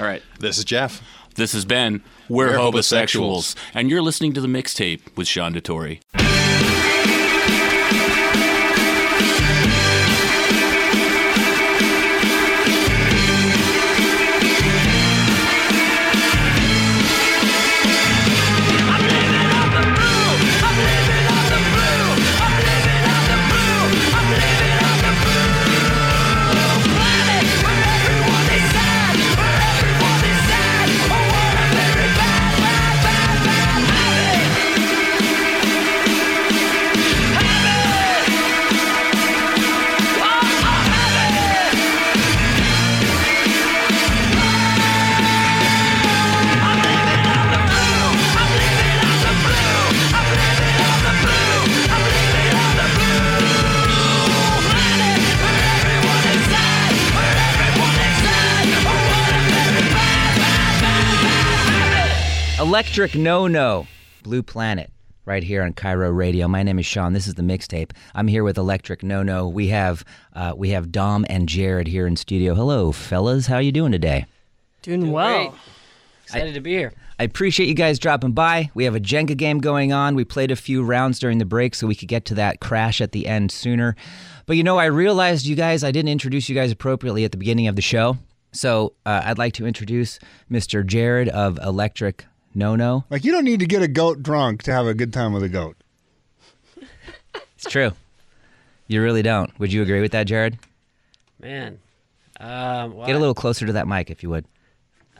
All 0.00 0.04
right. 0.04 0.20
This 0.40 0.58
is 0.58 0.64
Jeff. 0.64 1.00
This 1.36 1.54
is 1.54 1.64
Ben. 1.64 2.02
We're, 2.28 2.58
We're. 3.54 3.54
And 3.72 3.88
you're 3.88 4.02
listening 4.02 4.32
to 4.32 4.40
the 4.40 4.48
mixtape 4.48 5.16
with 5.16 5.28
Sean 5.28 5.54
DeTore. 5.54 6.00
Electric 62.78 63.16
No 63.16 63.48
No, 63.48 63.88
Blue 64.22 64.40
Planet, 64.40 64.92
right 65.24 65.42
here 65.42 65.64
on 65.64 65.72
KIRO 65.72 66.16
Radio. 66.16 66.46
My 66.46 66.62
name 66.62 66.78
is 66.78 66.86
Sean. 66.86 67.12
This 67.12 67.26
is 67.26 67.34
the 67.34 67.42
mixtape. 67.42 67.90
I'm 68.14 68.28
here 68.28 68.44
with 68.44 68.56
Electric 68.56 69.02
No 69.02 69.24
No. 69.24 69.48
We 69.48 69.66
have 69.66 70.04
uh, 70.32 70.52
we 70.56 70.70
have 70.70 70.92
Dom 70.92 71.26
and 71.28 71.48
Jared 71.48 71.88
here 71.88 72.06
in 72.06 72.14
studio. 72.14 72.54
Hello, 72.54 72.92
fellas. 72.92 73.48
How 73.48 73.58
you 73.58 73.72
doing 73.72 73.90
today? 73.90 74.26
Doing 74.82 75.10
well. 75.10 75.48
Great. 75.48 75.60
Excited 76.22 76.54
to 76.54 76.60
be 76.60 76.70
here. 76.70 76.92
I 77.18 77.24
appreciate 77.24 77.66
you 77.66 77.74
guys 77.74 77.98
dropping 77.98 78.30
by. 78.30 78.70
We 78.74 78.84
have 78.84 78.94
a 78.94 79.00
Jenga 79.00 79.36
game 79.36 79.58
going 79.58 79.92
on. 79.92 80.14
We 80.14 80.24
played 80.24 80.52
a 80.52 80.56
few 80.56 80.84
rounds 80.84 81.18
during 81.18 81.38
the 81.38 81.44
break 81.44 81.74
so 81.74 81.88
we 81.88 81.96
could 81.96 82.06
get 82.06 82.26
to 82.26 82.36
that 82.36 82.60
crash 82.60 83.00
at 83.00 83.10
the 83.10 83.26
end 83.26 83.50
sooner. 83.50 83.96
But 84.46 84.56
you 84.56 84.62
know, 84.62 84.78
I 84.78 84.84
realized 84.84 85.46
you 85.46 85.56
guys, 85.56 85.82
I 85.82 85.90
didn't 85.90 86.10
introduce 86.10 86.48
you 86.48 86.54
guys 86.54 86.70
appropriately 86.70 87.24
at 87.24 87.32
the 87.32 87.38
beginning 87.38 87.66
of 87.66 87.74
the 87.74 87.82
show. 87.82 88.18
So 88.52 88.92
uh, 89.04 89.22
I'd 89.24 89.36
like 89.36 89.54
to 89.54 89.66
introduce 89.66 90.20
Mr. 90.48 90.86
Jared 90.86 91.28
of 91.28 91.58
Electric 91.58 92.24
No 92.54 92.76
No. 92.76 93.04
Like 93.10 93.24
you 93.24 93.32
don't 93.32 93.44
need 93.44 93.60
to 93.60 93.66
get 93.66 93.82
a 93.82 93.88
goat 93.88 94.22
drunk 94.22 94.62
to 94.64 94.72
have 94.72 94.86
a 94.86 94.94
good 94.94 95.12
time 95.12 95.32
with 95.32 95.42
a 95.42 95.48
goat. 95.48 95.76
It's 97.54 97.66
true. 97.68 97.92
You 98.86 99.02
really 99.02 99.22
don't. 99.22 99.56
Would 99.58 99.72
you 99.72 99.82
agree 99.82 100.00
with 100.00 100.12
that, 100.12 100.24
Jared? 100.24 100.58
Man, 101.40 101.78
um, 102.40 102.94
well, 102.94 103.06
Get 103.06 103.16
a 103.16 103.18
little 103.18 103.34
closer 103.34 103.66
to 103.66 103.72
that 103.74 103.86
mic 103.86 104.10
if 104.10 104.22
you 104.22 104.30
would. 104.30 104.44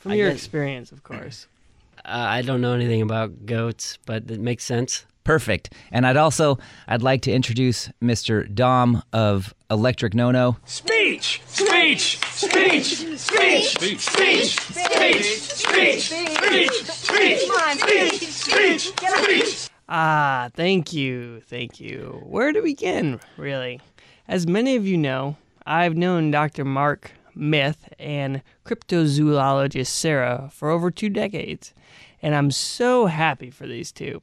From 0.00 0.12
I 0.12 0.14
your 0.16 0.28
guess- 0.30 0.38
experience, 0.38 0.92
of 0.92 1.02
course. 1.02 1.46
Uh, 2.04 2.10
I 2.30 2.40
don't 2.42 2.62
know 2.62 2.72
anything 2.72 3.02
about 3.02 3.44
goats, 3.44 3.98
but 4.06 4.30
it 4.30 4.40
makes 4.40 4.64
sense. 4.64 5.04
Perfect. 5.24 5.74
And 5.92 6.06
I'd 6.06 6.16
also 6.16 6.58
I'd 6.86 7.02
like 7.02 7.20
to 7.22 7.32
introduce 7.32 7.90
Mr. 8.02 8.50
Dom 8.54 9.02
of 9.12 9.52
Electric 9.70 10.14
No-No. 10.14 10.56
Speech! 10.64 11.42
Speech! 11.46 12.18
Speech! 12.30 12.96
Speech! 12.96 13.18
Speech! 13.18 13.98
Speech! 13.98 14.58
Speech! 14.58 15.20
Speech! 15.58 16.00
Speech! 16.00 17.40
Speech! 17.76 18.20
Speech! 18.30 18.92
Speech! 18.96 19.70
Ah, 19.86 20.48
thank 20.54 20.94
you, 20.94 21.40
thank 21.40 21.80
you. 21.80 22.22
Where 22.24 22.50
to 22.50 22.62
begin, 22.62 23.20
really? 23.36 23.82
As 24.26 24.46
many 24.46 24.74
of 24.74 24.86
you 24.86 24.96
know, 24.96 25.36
I've 25.66 25.98
known 25.98 26.30
Dr. 26.30 26.64
Mark 26.64 27.12
Myth 27.34 27.92
and 27.98 28.40
cryptozoologist 28.64 29.88
Sarah 29.88 30.48
for 30.50 30.70
over 30.70 30.90
two 30.90 31.10
decades, 31.10 31.74
and 32.22 32.34
I'm 32.34 32.50
so 32.50 33.04
happy 33.04 33.50
for 33.50 33.66
these 33.66 33.92
two. 33.92 34.22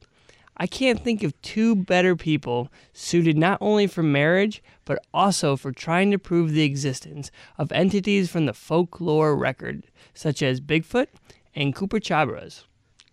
I 0.56 0.66
can't 0.66 1.02
think 1.02 1.22
of 1.22 1.40
two 1.42 1.76
better 1.76 2.16
people 2.16 2.72
suited 2.92 3.36
not 3.36 3.58
only 3.60 3.86
for 3.86 4.02
marriage, 4.02 4.62
but 4.84 5.04
also 5.12 5.56
for 5.56 5.72
trying 5.72 6.10
to 6.12 6.18
prove 6.18 6.52
the 6.52 6.62
existence 6.62 7.30
of 7.58 7.70
entities 7.72 8.30
from 8.30 8.46
the 8.46 8.54
folklore 8.54 9.36
record, 9.36 9.84
such 10.14 10.42
as 10.42 10.60
Bigfoot 10.60 11.08
and 11.54 11.74
chupacabras. 11.74 12.64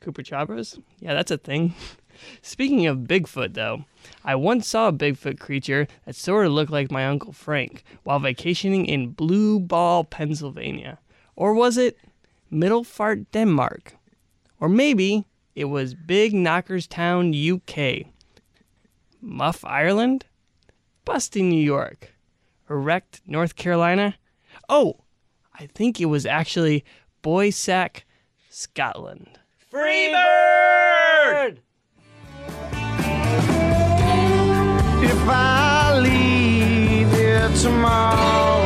Cooper 0.04 0.22
Chabras? 0.22 0.82
Yeah, 1.00 1.14
that's 1.14 1.32
a 1.32 1.38
thing. 1.38 1.74
Speaking 2.42 2.86
of 2.86 3.00
Bigfoot, 3.00 3.54
though, 3.54 3.86
I 4.24 4.36
once 4.36 4.68
saw 4.68 4.90
a 4.90 4.94
Bigfoot 4.94 5.40
creature 5.40 5.88
that 6.06 6.16
sort 6.16 6.46
of 6.46 6.52
looked 6.52 6.72
like 6.72 6.92
my 6.92 7.08
Uncle 7.08 7.32
Frank 7.32 7.84
while 8.04 8.20
vacationing 8.20 8.86
in 8.86 9.12
Blue 9.12 9.60
Ball, 9.60 10.04
Pennsylvania. 10.04 11.00
Or 11.36 11.54
was 11.54 11.78
it 11.78 11.98
Middelfart, 12.52 13.26
Denmark? 13.32 13.96
Or 14.60 14.70
maybe 14.70 15.26
it 15.56 15.66
was 15.66 15.94
Big 15.94 16.34
Knockerstown, 16.34 17.34
UK. 17.34 18.08
Muff, 19.22 19.64
Ireland? 19.64 20.26
Busty, 21.06 21.44
New 21.44 21.62
York. 21.62 22.14
Erect, 22.70 23.22
North 23.28 23.56
Carolina? 23.56 24.16
Oh, 24.68 25.02
I 25.54 25.68
think 25.68 26.00
it 26.02 26.06
was 26.06 26.26
actually 26.26 26.84
Boysack, 27.22 28.04
Scotland. 28.50 29.40
Freebird! 29.72 31.60
If 35.06 35.30
I 35.30 36.00
leave 36.00 37.12
here 37.12 37.50
tomorrow, 37.62 38.62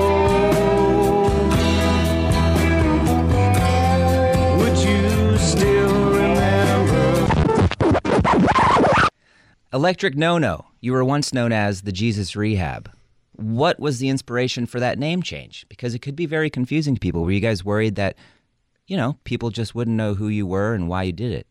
Electric 9.73 10.15
No-No. 10.15 10.65
You 10.79 10.93
were 10.93 11.03
once 11.03 11.33
known 11.33 11.51
as 11.51 11.81
the 11.81 11.91
Jesus 11.91 12.35
Rehab. 12.35 12.89
What 13.33 13.79
was 13.79 13.99
the 13.99 14.07
inspiration 14.07 14.65
for 14.65 14.79
that 14.79 14.97
name 14.97 15.21
change? 15.21 15.65
Because 15.67 15.93
it 15.93 15.99
could 15.99 16.15
be 16.15 16.25
very 16.25 16.49
confusing 16.49 16.95
to 16.95 16.99
people. 16.99 17.23
Were 17.23 17.31
you 17.31 17.41
guys 17.41 17.65
worried 17.65 17.95
that, 17.95 18.15
you 18.87 18.95
know, 18.95 19.17
people 19.25 19.49
just 19.49 19.75
wouldn't 19.75 19.97
know 19.97 20.13
who 20.13 20.29
you 20.29 20.47
were 20.47 20.73
and 20.73 20.87
why 20.87 21.03
you 21.03 21.11
did 21.11 21.33
it? 21.33 21.47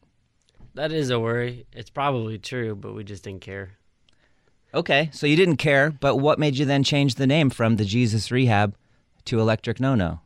That 0.75 0.92
is 0.92 1.11
a 1.11 1.20
worry. 1.20 1.66
It's 1.73 1.90
probably 1.90 2.38
true, 2.38 2.75
but 2.75 2.94
we 2.94 3.04
just 3.04 3.25
didn't 3.25 3.42
care. 3.42 3.73
Okay, 4.75 5.11
so 5.12 5.26
you 5.26 5.37
didn't 5.37 5.56
care, 5.56 5.90
but 5.90 6.16
what 6.16 6.38
made 6.38 6.56
you 6.56 6.64
then 6.64 6.82
change 6.82 7.14
the 7.14 7.26
name 7.26 7.50
from 7.50 7.76
the 7.76 7.85
Jesus 7.85 8.30
Rehab 8.30 8.75
to 9.26 9.40
Electric 9.40 9.78
No 9.78 9.94
No? 9.94 10.20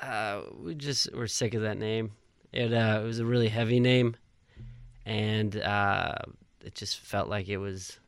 Uh, 0.00 0.42
we 0.60 0.74
just 0.74 1.12
were 1.14 1.26
sick 1.26 1.54
of 1.54 1.62
that 1.62 1.78
name. 1.78 2.12
It 2.52 2.72
uh, 2.72 3.00
it 3.02 3.04
was 3.04 3.18
a 3.18 3.24
really 3.24 3.48
heavy 3.48 3.80
name, 3.80 4.14
and 5.04 5.56
uh, 5.56 6.14
it 6.64 6.74
just 6.74 6.98
felt 7.00 7.28
like 7.28 7.48
it 7.48 7.58
was, 7.58 7.98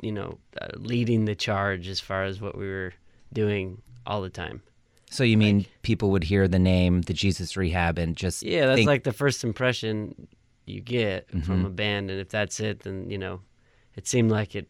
you 0.00 0.12
know, 0.12 0.38
uh, 0.60 0.68
leading 0.76 1.24
the 1.24 1.34
charge 1.34 1.88
as 1.88 2.00
far 2.00 2.24
as 2.24 2.40
what 2.40 2.56
we 2.58 2.66
were 2.66 2.92
doing 3.32 3.80
all 4.06 4.22
the 4.22 4.30
time. 4.30 4.62
So 5.10 5.22
you 5.24 5.36
mean 5.36 5.66
people 5.82 6.10
would 6.10 6.24
hear 6.24 6.48
the 6.48 6.58
name, 6.58 7.02
the 7.02 7.12
Jesus 7.14 7.56
Rehab, 7.56 7.98
and 7.98 8.16
just 8.16 8.42
Yeah, 8.42 8.66
that's 8.66 8.78
think- 8.78 8.88
like 8.88 9.04
the 9.04 9.12
first 9.12 9.44
impression 9.44 10.26
you 10.66 10.80
get 10.80 11.28
Mm-hmm. 11.28 11.40
from 11.40 11.64
a 11.64 11.70
band, 11.70 12.10
and 12.10 12.18
if 12.20 12.28
that's 12.30 12.58
it, 12.60 12.80
then 12.80 13.10
you 13.10 13.18
know, 13.18 13.40
it 13.96 14.08
seemed 14.08 14.30
like 14.30 14.54
it, 14.56 14.68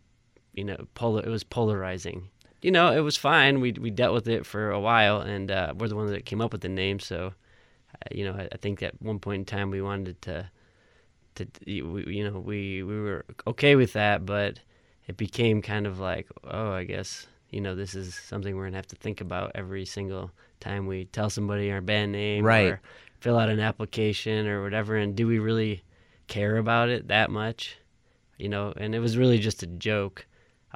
you 0.52 0.64
know, 0.64 0.87
polar. 0.95 1.23
It 1.25 1.31
was 1.31 1.45
polarizing. 1.45 2.28
You 2.61 2.71
know, 2.73 2.93
it 2.93 3.00
was 3.00 3.16
fine. 3.16 3.61
We 3.61 3.73
we 3.73 3.90
dealt 3.90 4.12
with 4.14 4.28
it 4.28 4.45
for 4.45 4.71
a 4.71 4.81
while, 4.81 5.21
and 5.21 5.50
uh, 5.50 5.73
we're 5.78 5.88
the 5.88 5.97
ones 5.97 6.11
that 6.11 6.25
came 6.26 6.40
up 6.43 6.52
with 6.52 6.61
the 6.62 6.69
name. 6.69 6.99
So, 6.99 7.33
uh, 7.95 8.09
you 8.11 8.25
know, 8.25 8.33
I, 8.35 8.49
I 8.52 8.57
think 8.59 8.83
at 8.83 9.00
one 9.00 9.19
point 9.19 9.40
in 9.40 9.45
time 9.47 9.71
we 9.71 9.81
wanted 9.83 10.21
to, 10.23 10.50
to 11.36 11.46
we, 11.66 12.04
you 12.06 12.28
know, 12.30 12.38
we 12.38 12.82
we 12.82 13.00
were 13.00 13.24
okay 13.46 13.76
with 13.76 13.92
that, 13.94 14.24
but 14.26 14.60
it 15.06 15.16
became 15.16 15.62
kind 15.62 15.86
of 15.86 15.98
like, 16.00 16.28
oh, 16.44 16.72
I 16.72 16.84
guess 16.84 17.26
you 17.50 17.60
know, 17.60 17.76
this 17.76 17.94
is 17.94 18.14
something 18.16 18.56
we're 18.56 18.64
gonna 18.64 18.76
have 18.76 18.86
to 18.88 18.96
think 18.96 19.20
about 19.20 19.52
every 19.54 19.84
single 19.84 20.30
time 20.58 20.86
we 20.86 21.04
tell 21.06 21.30
somebody 21.30 21.70
our 21.70 21.80
band 21.80 22.10
name, 22.12 22.44
Right. 22.44 22.66
Or 22.72 22.80
fill 23.20 23.38
out 23.38 23.48
an 23.48 23.60
application 23.60 24.46
or 24.48 24.62
whatever. 24.62 24.96
And 24.96 25.14
do 25.14 25.26
we 25.26 25.38
really 25.38 25.82
care 26.26 26.56
about 26.56 26.88
it 26.88 27.08
that 27.08 27.30
much? 27.30 27.76
You 28.38 28.48
know, 28.48 28.72
and 28.76 28.94
it 28.94 28.98
was 28.98 29.16
really 29.16 29.38
just 29.38 29.62
a 29.62 29.66
joke 29.68 30.26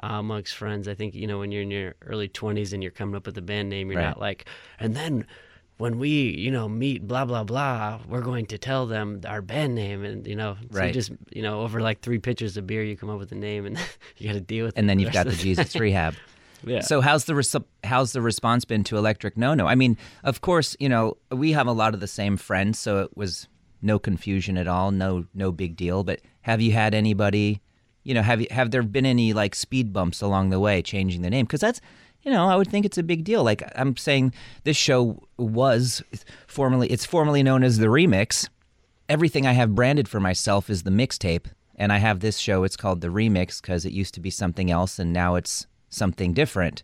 uh, 0.01 0.07
amongst 0.13 0.55
friends. 0.55 0.87
I 0.87 0.93
think 0.93 1.13
you 1.15 1.27
know 1.27 1.39
when 1.39 1.51
you're 1.51 1.63
in 1.63 1.71
your 1.71 1.95
early 2.05 2.29
20s 2.29 2.71
and 2.71 2.81
you're 2.81 2.91
coming 2.93 3.15
up 3.15 3.25
with 3.25 3.37
a 3.37 3.41
band 3.41 3.69
name, 3.69 3.91
you're 3.91 3.99
Right. 3.99 4.07
not 4.07 4.19
like, 4.19 4.47
and 4.79 4.95
then 4.95 5.25
when 5.79 5.97
we 5.97 6.09
you 6.09 6.51
know 6.51 6.67
meet 6.67 7.07
blah 7.07 7.25
blah 7.25 7.43
blah, 7.43 7.99
we're 8.07 8.21
going 8.21 8.45
to 8.47 8.57
tell 8.57 8.85
them 8.85 9.21
our 9.25 9.41
band 9.41 9.75
name, 9.75 10.03
and 10.03 10.27
you 10.27 10.35
know, 10.35 10.57
so 10.71 10.83
you 10.83 10.91
just 10.91 11.11
you 11.33 11.41
know 11.41 11.61
over 11.61 11.81
like 11.81 12.01
three 12.01 12.19
pitchers 12.19 12.57
of 12.57 12.67
beer, 12.67 12.83
you 12.83 12.97
come 12.97 13.09
up 13.09 13.17
with 13.17 13.31
a 13.31 13.35
name, 13.35 13.65
and 13.65 13.79
you 14.17 14.27
got 14.27 14.33
to 14.33 14.41
deal 14.41 14.65
with. 14.65 14.75
it 14.75 14.79
and 14.79 14.89
then 14.89 14.97
the 14.97 15.03
you've 15.03 15.13
got 15.13 15.25
rest 15.25 15.37
the 15.37 15.43
Jesus 15.43 15.75
Rehab. 15.75 16.13
Yeah. 16.65 16.81
So 16.81 16.99
how's 16.99 17.23
the 17.23 17.35
res- 17.35 17.55
how's 17.85 18.11
the 18.11 18.21
response 18.21 18.65
been 18.65 18.83
to 18.83 18.97
Electric 18.97 19.37
No 19.37 19.53
No? 19.53 19.65
I 19.65 19.75
mean, 19.75 19.97
of 20.25 20.41
course, 20.41 20.75
you 20.77 20.89
know 20.89 21.15
we 21.31 21.53
have 21.53 21.67
a 21.67 21.71
lot 21.71 21.93
of 21.93 22.01
the 22.01 22.07
same 22.07 22.35
friends, 22.35 22.77
so 22.77 22.99
it 22.99 23.15
was 23.15 23.47
no 23.81 23.97
confusion 23.97 24.57
at 24.57 24.67
all, 24.67 24.91
no 24.91 25.23
no 25.33 25.53
big 25.53 25.77
deal. 25.77 26.03
But 26.03 26.19
have 26.41 26.59
you 26.59 26.73
had 26.73 26.93
anybody, 26.93 27.61
you 28.03 28.13
know, 28.13 28.23
have 28.23 28.41
you 28.41 28.47
have 28.51 28.71
there 28.71 28.83
been 28.83 29.05
any 29.05 29.31
like 29.31 29.55
speed 29.55 29.93
bumps 29.93 30.21
along 30.21 30.49
the 30.49 30.59
way 30.59 30.81
changing 30.81 31.21
the 31.21 31.29
name? 31.29 31.45
Because 31.45 31.61
that's 31.61 31.79
you 32.23 32.31
know 32.31 32.47
I 32.47 32.55
would 32.55 32.69
think 32.69 32.85
it's 32.85 32.97
a 32.97 33.03
big 33.03 33.23
deal. 33.23 33.43
Like 33.43 33.63
I'm 33.75 33.97
saying, 33.97 34.33
this 34.63 34.77
show 34.77 35.21
was 35.37 36.03
formerly 36.47 36.87
it's 36.87 37.05
formerly 37.05 37.43
known 37.43 37.63
as 37.63 37.77
the 37.77 37.87
Remix. 37.87 38.47
Everything 39.07 39.47
I 39.47 39.53
have 39.53 39.75
branded 39.75 40.07
for 40.07 40.19
myself 40.19 40.69
is 40.69 40.83
the 40.83 40.91
mixtape, 40.91 41.47
and 41.75 41.91
I 41.91 41.97
have 41.97 42.19
this 42.19 42.37
show. 42.37 42.63
It's 42.63 42.77
called 42.77 43.01
the 43.01 43.07
Remix 43.07 43.61
because 43.61 43.85
it 43.85 43.93
used 43.93 44.13
to 44.13 44.19
be 44.19 44.29
something 44.29 44.69
else, 44.69 44.99
and 44.99 45.11
now 45.11 45.35
it's 45.35 45.65
something 45.89 46.33
different. 46.33 46.83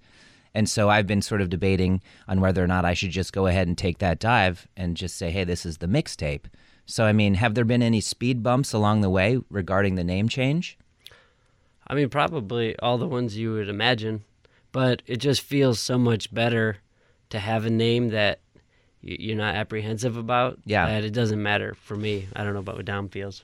And 0.56 0.70
so 0.70 0.90
I've 0.90 1.06
been 1.06 1.22
sort 1.22 1.42
of 1.42 1.50
debating 1.50 2.02
on 2.30 2.40
whether 2.40 2.64
or 2.64 2.68
not 2.68 2.86
I 2.86 2.94
should 2.94 3.12
just 3.12 3.34
go 3.34 3.46
ahead 3.46 3.68
and 3.68 3.78
take 3.78 3.98
that 4.00 4.20
dive 4.20 4.68
and 4.78 4.96
just 4.96 5.18
say, 5.18 5.30
hey, 5.30 5.44
this 5.44 5.66
is 5.66 5.78
the 5.80 5.88
mixtape. 5.88 6.46
So, 6.86 7.04
I 7.06 7.12
mean, 7.12 7.36
have 7.36 7.56
there 7.56 7.66
been 7.66 7.84
any 7.84 8.00
speed 8.00 8.42
bumps 8.42 8.72
along 8.72 9.02
the 9.02 9.10
way 9.10 9.40
regarding 9.50 9.96
the 9.96 10.04
name 10.04 10.30
change? 10.30 10.78
I 11.88 11.94
mean, 11.94 12.10
probably 12.10 12.78
all 12.80 12.98
the 12.98 13.08
ones 13.08 13.38
you 13.38 13.54
would 13.54 13.68
imagine, 13.68 14.24
but 14.76 15.02
it 15.08 15.16
just 15.22 15.40
feels 15.40 15.80
so 15.80 15.98
much 15.98 16.34
better 16.34 16.76
to 17.30 17.40
have 17.40 17.64
a 17.64 17.70
name 17.70 18.10
that 18.10 18.42
you're 19.00 19.38
not 19.38 19.56
apprehensive 19.56 20.18
about. 20.18 20.60
Yeah. 20.66 20.86
That 20.88 21.06
it 21.06 21.14
doesn't 21.14 21.42
matter 21.42 21.76
for 21.76 21.96
me. 21.96 22.28
I 22.36 22.44
don't 22.44 22.52
know 22.52 22.60
about 22.60 22.76
what 22.76 22.84
Dom 22.84 23.08
feels. 23.08 23.42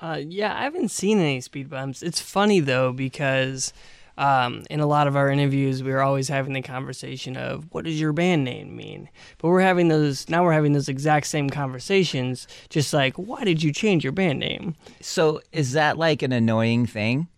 Uh, 0.00 0.22
yeah, 0.26 0.58
I 0.58 0.62
haven't 0.62 0.90
seen 0.90 1.18
any 1.18 1.42
speed 1.42 1.68
bumps. 1.68 2.02
It's 2.02 2.18
funny 2.18 2.60
though 2.60 2.92
because 2.92 3.74
um, 4.16 4.64
in 4.70 4.80
a 4.80 4.86
lot 4.86 5.06
of 5.06 5.16
our 5.16 5.28
interviews, 5.28 5.82
we 5.82 5.90
were 5.90 6.00
always 6.00 6.28
having 6.28 6.54
the 6.54 6.62
conversation 6.62 7.36
of 7.36 7.66
what 7.70 7.84
does 7.84 8.00
your 8.00 8.14
band 8.14 8.44
name 8.44 8.74
mean? 8.74 9.10
But 9.36 9.48
we're 9.48 9.60
having 9.60 9.88
those 9.88 10.30
now. 10.30 10.44
We're 10.44 10.54
having 10.54 10.72
those 10.72 10.88
exact 10.88 11.26
same 11.26 11.50
conversations. 11.50 12.48
Just 12.70 12.94
like, 12.94 13.16
why 13.16 13.44
did 13.44 13.62
you 13.62 13.70
change 13.70 14.02
your 14.02 14.14
band 14.14 14.38
name? 14.38 14.76
So, 15.02 15.42
is 15.52 15.72
that 15.72 15.98
like 15.98 16.22
an 16.22 16.32
annoying 16.32 16.86
thing? 16.86 17.28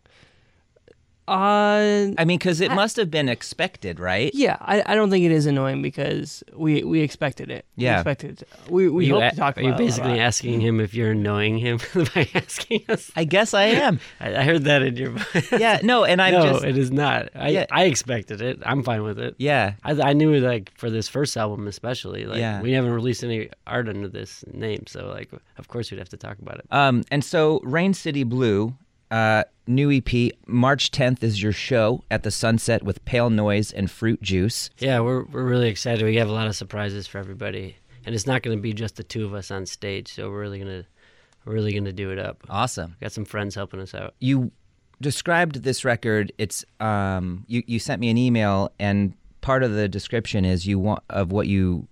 Uh, 1.29 2.13
I 2.19 2.25
mean, 2.25 2.39
because 2.39 2.61
it 2.61 2.71
must 2.73 2.97
have 2.97 3.11
been 3.11 3.29
expected, 3.29 3.99
right? 4.01 4.31
yeah, 4.35 4.57
I, 4.61 4.83
I 4.87 4.95
don't 4.95 5.11
think 5.11 5.25
it 5.25 5.33
is 5.33 5.47
annoying 5.47 5.83
because 5.83 6.43
we 6.55 6.83
we 6.85 7.01
expected 7.01 7.51
it. 7.51 7.65
we 7.77 7.85
Yeah. 7.85 7.97
expected. 7.97 8.43
It. 8.43 8.49
We 8.71 8.89
we 8.89 9.07
you 9.07 9.15
hope 9.15 9.23
a- 9.25 9.31
to 9.31 9.37
talk 9.37 9.57
are 9.57 9.61
about. 9.61 9.79
you 9.81 9.87
basically 9.87 10.11
lot. 10.11 10.19
asking 10.21 10.61
him 10.61 10.81
if 10.81 10.95
you're 10.95 11.11
annoying 11.13 11.59
him 11.59 11.79
by 12.15 12.29
asking 12.35 12.85
us? 12.89 13.11
I 13.17 13.25
guess 13.25 13.55
I 13.55 13.65
am. 13.65 14.01
I, 14.21 14.37
I 14.37 14.43
heard 14.45 14.65
that 14.65 14.83
in 14.83 14.97
your 14.97 15.11
voice. 15.11 15.53
yeah, 15.59 15.81
no, 15.83 16.05
and 16.05 16.21
I'm 16.23 16.33
no, 16.33 16.53
just. 16.53 16.65
it 16.65 16.79
is 16.79 16.91
not. 16.91 17.29
I 17.35 17.49
Yeah. 17.51 17.67
I 17.71 17.85
expected 17.85 18.41
it. 18.41 18.61
I'm 18.65 18.83
fine 18.83 19.03
with 19.03 19.19
it. 19.19 19.35
yeah. 19.39 19.75
I, 19.85 19.93
I 20.01 20.13
knew 20.13 20.35
like 20.41 20.73
for 20.79 20.91
this 20.91 21.09
first 21.09 21.37
album 21.37 21.67
especially, 21.67 22.25
like 22.27 22.39
Yeah. 22.39 22.61
we 22.61 22.73
haven't 22.73 22.93
released 22.93 23.25
any 23.25 23.51
art 23.67 23.89
under 23.89 24.09
this 24.09 24.45
name, 24.53 24.85
so 24.87 25.07
like 25.09 25.31
of 25.59 25.69
course 25.69 25.91
we'd 25.91 25.99
have 25.99 26.09
to 26.11 26.17
talk 26.17 26.39
about 26.39 26.59
it. 26.59 26.67
Um, 26.71 27.03
and 27.11 27.25
so 27.25 27.61
Rain 27.65 27.95
City 27.95 28.23
Blue, 28.25 28.75
uh, 29.11 29.45
new 29.67 29.91
EP, 29.91 30.33
March 30.47 30.91
10th 30.91 31.23
is 31.23 31.43
your 31.43 31.53
show 31.53 32.05
at 32.11 32.23
the 32.23 32.31
Sunset 32.31 32.83
with 32.83 33.05
Pale 33.05 33.31
Noise 33.31 33.73
and 33.73 33.91
Fruit 33.91 34.21
Juice. 34.23 34.71
Yeah, 34.79 35.01
we're 35.01 35.25
we're 35.25 35.45
really 35.45 35.69
excited. 35.69 36.05
We 36.05 36.17
have 36.17 36.29
a 36.29 36.33
lot 36.33 36.47
of 36.47 36.57
surprises 36.57 37.07
for 37.07 37.19
everybody, 37.19 37.77
and 38.05 38.15
it's 38.15 38.27
not 38.27 38.43
going 38.43 38.57
to 38.57 38.63
be 38.63 38.73
just 38.73 38.97
the 38.97 39.05
two 39.05 39.25
of 39.25 39.35
us 39.35 39.51
on 39.51 39.67
stage. 39.67 40.13
So 40.15 40.31
we're 40.31 40.41
really 40.41 40.59
going 40.59 40.83
to 40.83 40.89
we're 41.47 41.55
really 41.55 41.73
gonna 41.73 41.93
do 41.93 42.11
it 42.11 42.19
up. 42.19 42.45
Awesome. 42.51 42.97
Got 43.01 43.13
some 43.13 43.25
friends 43.25 43.55
helping 43.55 43.81
us 43.81 43.95
out. 43.95 44.15
You 44.19 44.51
described 45.01 45.63
this 45.63 45.85
record. 45.85 46.33
It's 46.37 46.65
um, 46.81 47.45
you 47.47 47.63
you 47.67 47.79
sent 47.79 48.01
me 48.01 48.11
an 48.11 48.19
email, 48.19 48.73
and 48.79 49.15
part 49.41 49.63
of 49.63 49.73
the 49.73 49.89
description 49.89 50.45
is 50.45 50.67
you 50.67 50.79
want 50.79 51.03
of 51.09 51.31
what 51.31 51.47
you 51.47 51.87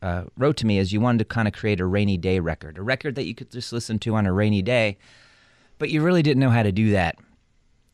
uh, 0.00 0.24
wrote 0.38 0.56
to 0.58 0.66
me 0.66 0.78
is 0.78 0.92
you 0.92 1.00
wanted 1.00 1.18
to 1.18 1.24
kind 1.24 1.48
of 1.48 1.52
create 1.52 1.80
a 1.80 1.86
rainy 1.86 2.16
day 2.16 2.38
record, 2.38 2.78
a 2.78 2.82
record 2.82 3.16
that 3.16 3.26
you 3.26 3.34
could 3.34 3.50
just 3.50 3.72
listen 3.72 3.98
to 3.98 4.14
on 4.14 4.26
a 4.26 4.32
rainy 4.32 4.62
day, 4.62 4.96
but 5.80 5.90
you 5.90 6.02
really 6.02 6.22
didn't 6.22 6.38
know 6.40 6.50
how 6.50 6.62
to 6.62 6.70
do 6.70 6.92
that. 6.92 7.16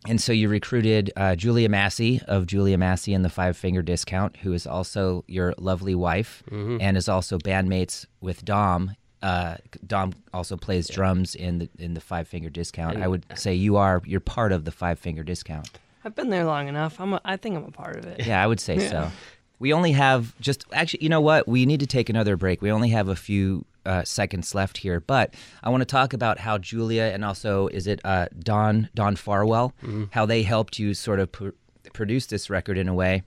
And 0.08 0.20
so 0.20 0.32
you 0.32 0.48
recruited 0.48 1.10
uh, 1.16 1.34
Julia 1.34 1.68
Massey 1.68 2.20
of 2.28 2.46
Julia 2.46 2.76
Massey 2.76 3.14
and 3.14 3.24
the 3.24 3.30
Five 3.30 3.56
Finger 3.56 3.82
Discount, 3.82 4.36
who 4.38 4.52
is 4.52 4.66
also 4.66 5.24
your 5.26 5.54
lovely 5.56 5.94
wife 5.94 6.42
and 6.50 6.96
is 6.96 7.08
also 7.08 7.38
bandmates 7.38 8.04
with 8.20 8.44
Dom. 8.44 8.94
Uh, 9.22 9.56
Dom 9.86 10.12
also 10.34 10.56
plays 10.56 10.88
drums 10.88 11.34
in 11.34 11.58
the 11.58 11.68
in 11.78 11.94
the 11.94 12.00
Five 12.00 12.28
Finger 12.28 12.50
Discount. 12.50 12.98
I 12.98 13.08
would 13.08 13.24
say 13.34 13.54
you 13.54 13.76
are 13.76 14.02
you're 14.04 14.20
part 14.20 14.52
of 14.52 14.64
the 14.64 14.70
Five 14.70 14.98
Finger 14.98 15.24
Discount. 15.24 15.78
I've 16.04 16.14
been 16.14 16.30
there 16.30 16.44
long 16.44 16.68
enough. 16.68 17.00
I'm. 17.00 17.14
A, 17.14 17.20
I 17.24 17.36
think 17.36 17.56
I'm 17.56 17.64
a 17.64 17.70
part 17.72 17.96
of 17.96 18.04
it. 18.06 18.24
Yeah, 18.26 18.42
I 18.42 18.46
would 18.46 18.60
say 18.60 18.78
so. 18.90 19.10
We 19.58 19.72
only 19.72 19.92
have 19.92 20.38
just 20.38 20.64
actually, 20.72 21.02
you 21.02 21.08
know 21.08 21.22
what? 21.22 21.48
We 21.48 21.66
need 21.66 21.80
to 21.80 21.86
take 21.86 22.08
another 22.08 22.36
break. 22.36 22.62
We 22.62 22.70
only 22.70 22.90
have 22.90 23.08
a 23.08 23.16
few 23.16 23.64
uh, 23.86 24.04
seconds 24.04 24.54
left 24.54 24.78
here, 24.78 25.00
but 25.00 25.32
I 25.62 25.70
want 25.70 25.80
to 25.80 25.86
talk 25.86 26.12
about 26.12 26.38
how 26.40 26.58
Julia 26.58 27.04
and 27.04 27.24
also 27.24 27.68
is 27.68 27.86
it 27.86 28.00
uh, 28.04 28.26
Don 28.38 28.88
Don 28.94 29.16
Farwell, 29.16 29.72
how 30.12 30.26
they 30.26 30.42
helped 30.42 30.78
you 30.78 30.92
sort 30.94 31.20
of 31.20 31.32
pr- 31.32 31.50
produce 31.92 32.26
this 32.26 32.50
record 32.50 32.76
in 32.76 32.88
a 32.88 32.94
way 32.94 33.22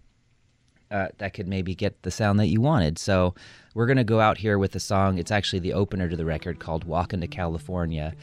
uh, 0.92 1.08
that 1.18 1.34
could 1.34 1.48
maybe 1.48 1.74
get 1.75 2.01
the 2.04 2.12
sound 2.12 2.39
that 2.39 2.48
you 2.48 2.62
wanted. 2.62 2.98
So 3.00 3.34
we're 3.74 3.88
gonna 3.88 4.04
go 4.04 4.20
out 4.20 4.38
here 4.39 4.58
with 4.60 4.75
a 4.75 4.80
song. 4.80 5.18
It's 5.18 5.32
actually 5.32 5.60
the 5.60 5.74
opener 5.74 6.10
to 6.10 6.16
the 6.18 6.25
record 6.25 6.60
called 6.60 6.84
"Walking 6.84 7.22
to 7.22 7.28
California." 7.28 8.13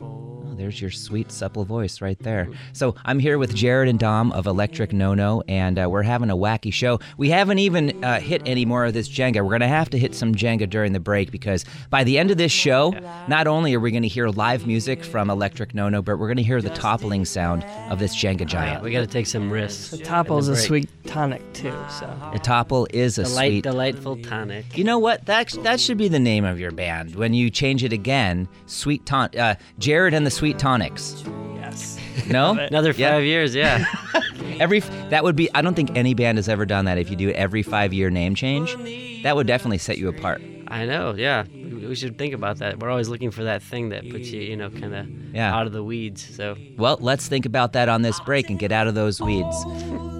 Oh, 0.00 0.54
there's 0.56 0.80
your 0.80 0.90
sweet, 0.90 1.30
supple 1.30 1.64
voice 1.64 2.00
right 2.00 2.18
there. 2.20 2.48
So 2.72 2.94
I'm 3.04 3.18
here 3.18 3.36
with 3.38 3.54
Jared 3.54 3.88
and 3.88 3.98
Dom 3.98 4.32
of 4.32 4.46
Electric 4.46 4.92
No 4.92 5.14
No, 5.14 5.42
and 5.48 5.78
uh, 5.78 5.88
we're 5.90 6.02
having 6.02 6.30
a 6.30 6.36
wacky 6.36 6.72
show. 6.72 6.98
We 7.18 7.28
haven't 7.30 7.58
even 7.58 8.02
uh, 8.04 8.20
hit 8.20 8.42
any 8.46 8.64
more 8.64 8.84
of 8.86 8.94
this 8.94 9.08
Jenga. 9.08 9.36
We're 9.36 9.50
going 9.50 9.60
to 9.60 9.68
have 9.68 9.90
to 9.90 9.98
hit 9.98 10.14
some 10.14 10.34
Jenga 10.34 10.68
during 10.68 10.92
the 10.92 11.00
break 11.00 11.30
because 11.30 11.64
by 11.90 12.04
the 12.04 12.18
end 12.18 12.30
of 12.30 12.36
this 12.38 12.52
show, 12.52 12.90
not 13.28 13.46
only 13.46 13.74
are 13.74 13.80
we 13.80 13.90
going 13.90 14.02
to 14.02 14.08
hear 14.08 14.28
live 14.28 14.66
music 14.66 15.04
from 15.04 15.28
Electric 15.30 15.74
No 15.74 15.88
No, 15.88 16.00
but 16.02 16.18
we're 16.18 16.28
going 16.28 16.36
to 16.38 16.42
hear 16.42 16.60
the 16.62 16.70
toppling 16.70 17.24
sound 17.24 17.64
of 17.90 17.98
this 17.98 18.14
Jenga 18.16 18.46
giant. 18.46 18.82
We 18.82 18.92
got 18.92 19.00
to 19.00 19.06
take 19.06 19.26
some 19.26 19.50
risks. 19.50 19.90
The 19.90 19.98
topple's 20.04 20.48
in 20.48 20.54
a 20.54 20.58
sweet 20.58 20.88
tonic 21.06 21.40
too. 21.52 21.74
So 21.90 22.30
The 22.32 22.38
topple 22.38 22.86
is 22.92 23.18
a 23.18 23.24
Delight, 23.24 23.48
sweet. 23.50 23.62
delightful 23.64 24.16
tonic. 24.22 24.76
You 24.76 24.84
know 24.84 24.98
what? 24.98 25.26
That 25.26 25.50
that 25.62 25.80
should 25.80 25.98
be 25.98 26.08
the 26.08 26.18
name 26.18 26.44
of 26.44 26.58
your 26.60 26.70
band 26.70 27.14
when 27.14 27.34
you 27.34 27.50
change 27.50 27.84
it 27.84 27.92
again. 27.92 28.48
Sweet 28.66 29.04
Ton, 29.06 29.30
uh, 29.38 29.54
Jared 29.86 30.14
and 30.14 30.26
the 30.26 30.32
Sweet 30.32 30.58
Tonics. 30.58 31.22
yes. 31.54 31.96
No, 32.28 32.58
Another 32.58 32.90
Yeah. 32.90 33.12
five 33.12 33.22
years, 33.24 33.54
yeah. 33.54 33.84
Every 34.58 34.80
that 35.10 35.22
would 35.22 35.36
be. 35.36 35.48
I 35.54 35.62
don't 35.62 35.74
think 35.74 35.96
any 35.96 36.12
band 36.12 36.38
has 36.38 36.48
ever 36.48 36.66
done 36.66 36.86
that. 36.86 36.98
If 36.98 37.08
you 37.08 37.14
do 37.14 37.30
every 37.30 37.62
five 37.62 37.92
year 37.94 38.10
name 38.10 38.34
change, 38.34 38.74
that 39.22 39.36
would 39.36 39.46
definitely 39.46 39.78
set 39.78 39.96
you 39.98 40.08
apart. 40.08 40.42
I 40.66 40.86
know, 40.86 41.14
yeah. 41.16 41.44
We, 41.54 41.86
we 41.86 41.94
should 41.94 42.18
think 42.18 42.34
about 42.34 42.58
that. 42.58 42.80
We're 42.80 42.90
always 42.90 43.08
looking 43.08 43.30
for 43.30 43.44
that 43.44 43.62
thing 43.62 43.90
that 43.90 44.10
puts 44.10 44.28
you, 44.30 44.40
you 44.40 44.56
know, 44.56 44.70
kind 44.70 44.92
of 44.92 45.06
Yeah. 45.32 45.54
out 45.56 45.68
of 45.68 45.72
the 45.72 45.84
weeds. 45.84 46.20
So 46.34 46.56
Well, 46.76 46.98
let's 47.00 47.28
think 47.28 47.46
about 47.46 47.74
that 47.74 47.88
on 47.88 48.02
this 48.02 48.18
break 48.20 48.50
and 48.50 48.58
get 48.58 48.72
out 48.72 48.88
of 48.88 48.96
those 48.96 49.20
weeds. 49.20 49.56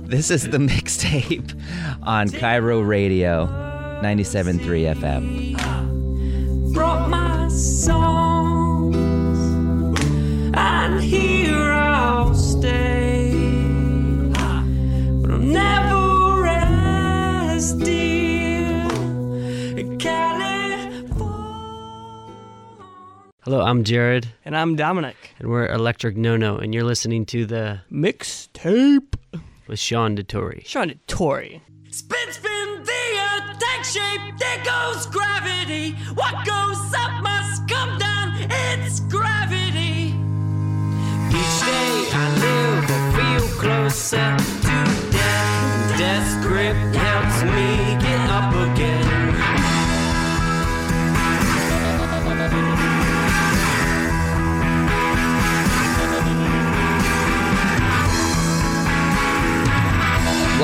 This 0.09 0.31
is 0.31 0.45
the 0.49 0.59
mixtape 0.73 1.61
on 2.05 2.29
KIRO 2.29 2.87
Radio, 2.87 3.47
97.3 4.01 4.95
FM. 4.95 6.73
brought 6.73 7.09
my 7.11 7.49
songs, 7.49 8.66
and 10.87 11.03
here 11.03 11.73
I'll 11.73 12.35
stay. 12.35 13.33
But 14.33 15.31
I'll 15.31 15.39
never 15.39 16.43
rest, 16.43 17.79
dear. 17.81 18.87
California. 19.99 21.17
hello, 23.43 23.61
I'm 23.63 23.83
Jared, 23.85 24.29
And 24.45 24.57
I'm 24.57 24.77
Dominic. 24.77 25.17
and 25.39 25.49
we're 25.49 25.67
Electric 25.67 26.17
No 26.17 26.37
No, 26.37 26.57
and 26.59 26.73
you're 26.75 26.85
listening 26.85 27.27
to 27.27 27.47
the 27.47 27.81
Mixtape. 27.91 29.15
with 29.67 29.79
Sean 29.81 30.17
DeTore. 30.17 30.65
Sean 30.65 30.95
Tory. 31.09 31.61
Spin, 31.91 32.31
spin, 32.33 32.83
the 32.85 33.03
earth 33.19 33.59
takes 33.59 33.93
shape. 33.93 34.21
There 34.39 34.63
goes 34.65 35.07
gravity. 35.07 35.93
What 36.15 36.35
goes 36.47 36.95
up 36.95 37.23
must 37.23 37.67
come 37.69 37.86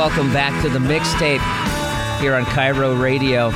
Welcome 0.02 0.32
back 0.32 0.60
to 0.62 0.68
the 0.68 0.80
mixtape 0.80 1.38
here 2.20 2.34
on 2.34 2.44
KIRO 2.46 3.00
Radio. 3.00 3.50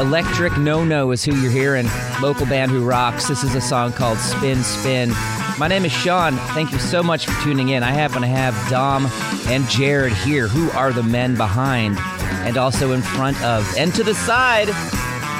Electric 0.00 0.56
No 0.56 0.86
No 0.86 1.10
is 1.10 1.22
who 1.22 1.36
you're 1.36 1.50
hearing. 1.50 1.86
Local 2.22 2.46
band 2.46 2.70
who 2.70 2.82
rocks. 2.82 3.28
This 3.28 3.44
is 3.44 3.54
a 3.54 3.60
song 3.60 3.92
called 3.92 4.16
Spin 4.16 4.62
Spin. 4.62 5.10
My 5.58 5.68
name 5.68 5.84
is 5.84 5.92
Sean. 5.92 6.36
Thank 6.54 6.72
you 6.72 6.78
so 6.78 7.02
much 7.02 7.26
for 7.26 7.42
tuning 7.42 7.68
in. 7.68 7.82
I 7.82 7.90
happen 7.90 8.22
to 8.22 8.26
have 8.26 8.54
Dom 8.70 9.04
and 9.48 9.68
Jared 9.68 10.14
here, 10.14 10.48
who 10.48 10.70
are 10.70 10.94
the 10.94 11.02
men 11.02 11.36
behind 11.36 11.98
and 12.46 12.56
also 12.56 12.92
in 12.92 13.02
front 13.02 13.38
of 13.44 13.70
and 13.76 13.94
to 13.96 14.02
the 14.02 14.14
side 14.14 14.70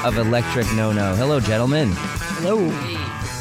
of 0.05 0.19
Electric 0.19 0.71
No 0.75 0.93
No. 0.93 1.15
Hello, 1.15 1.41
gentlemen. 1.41 1.89
Hello. 1.95 2.69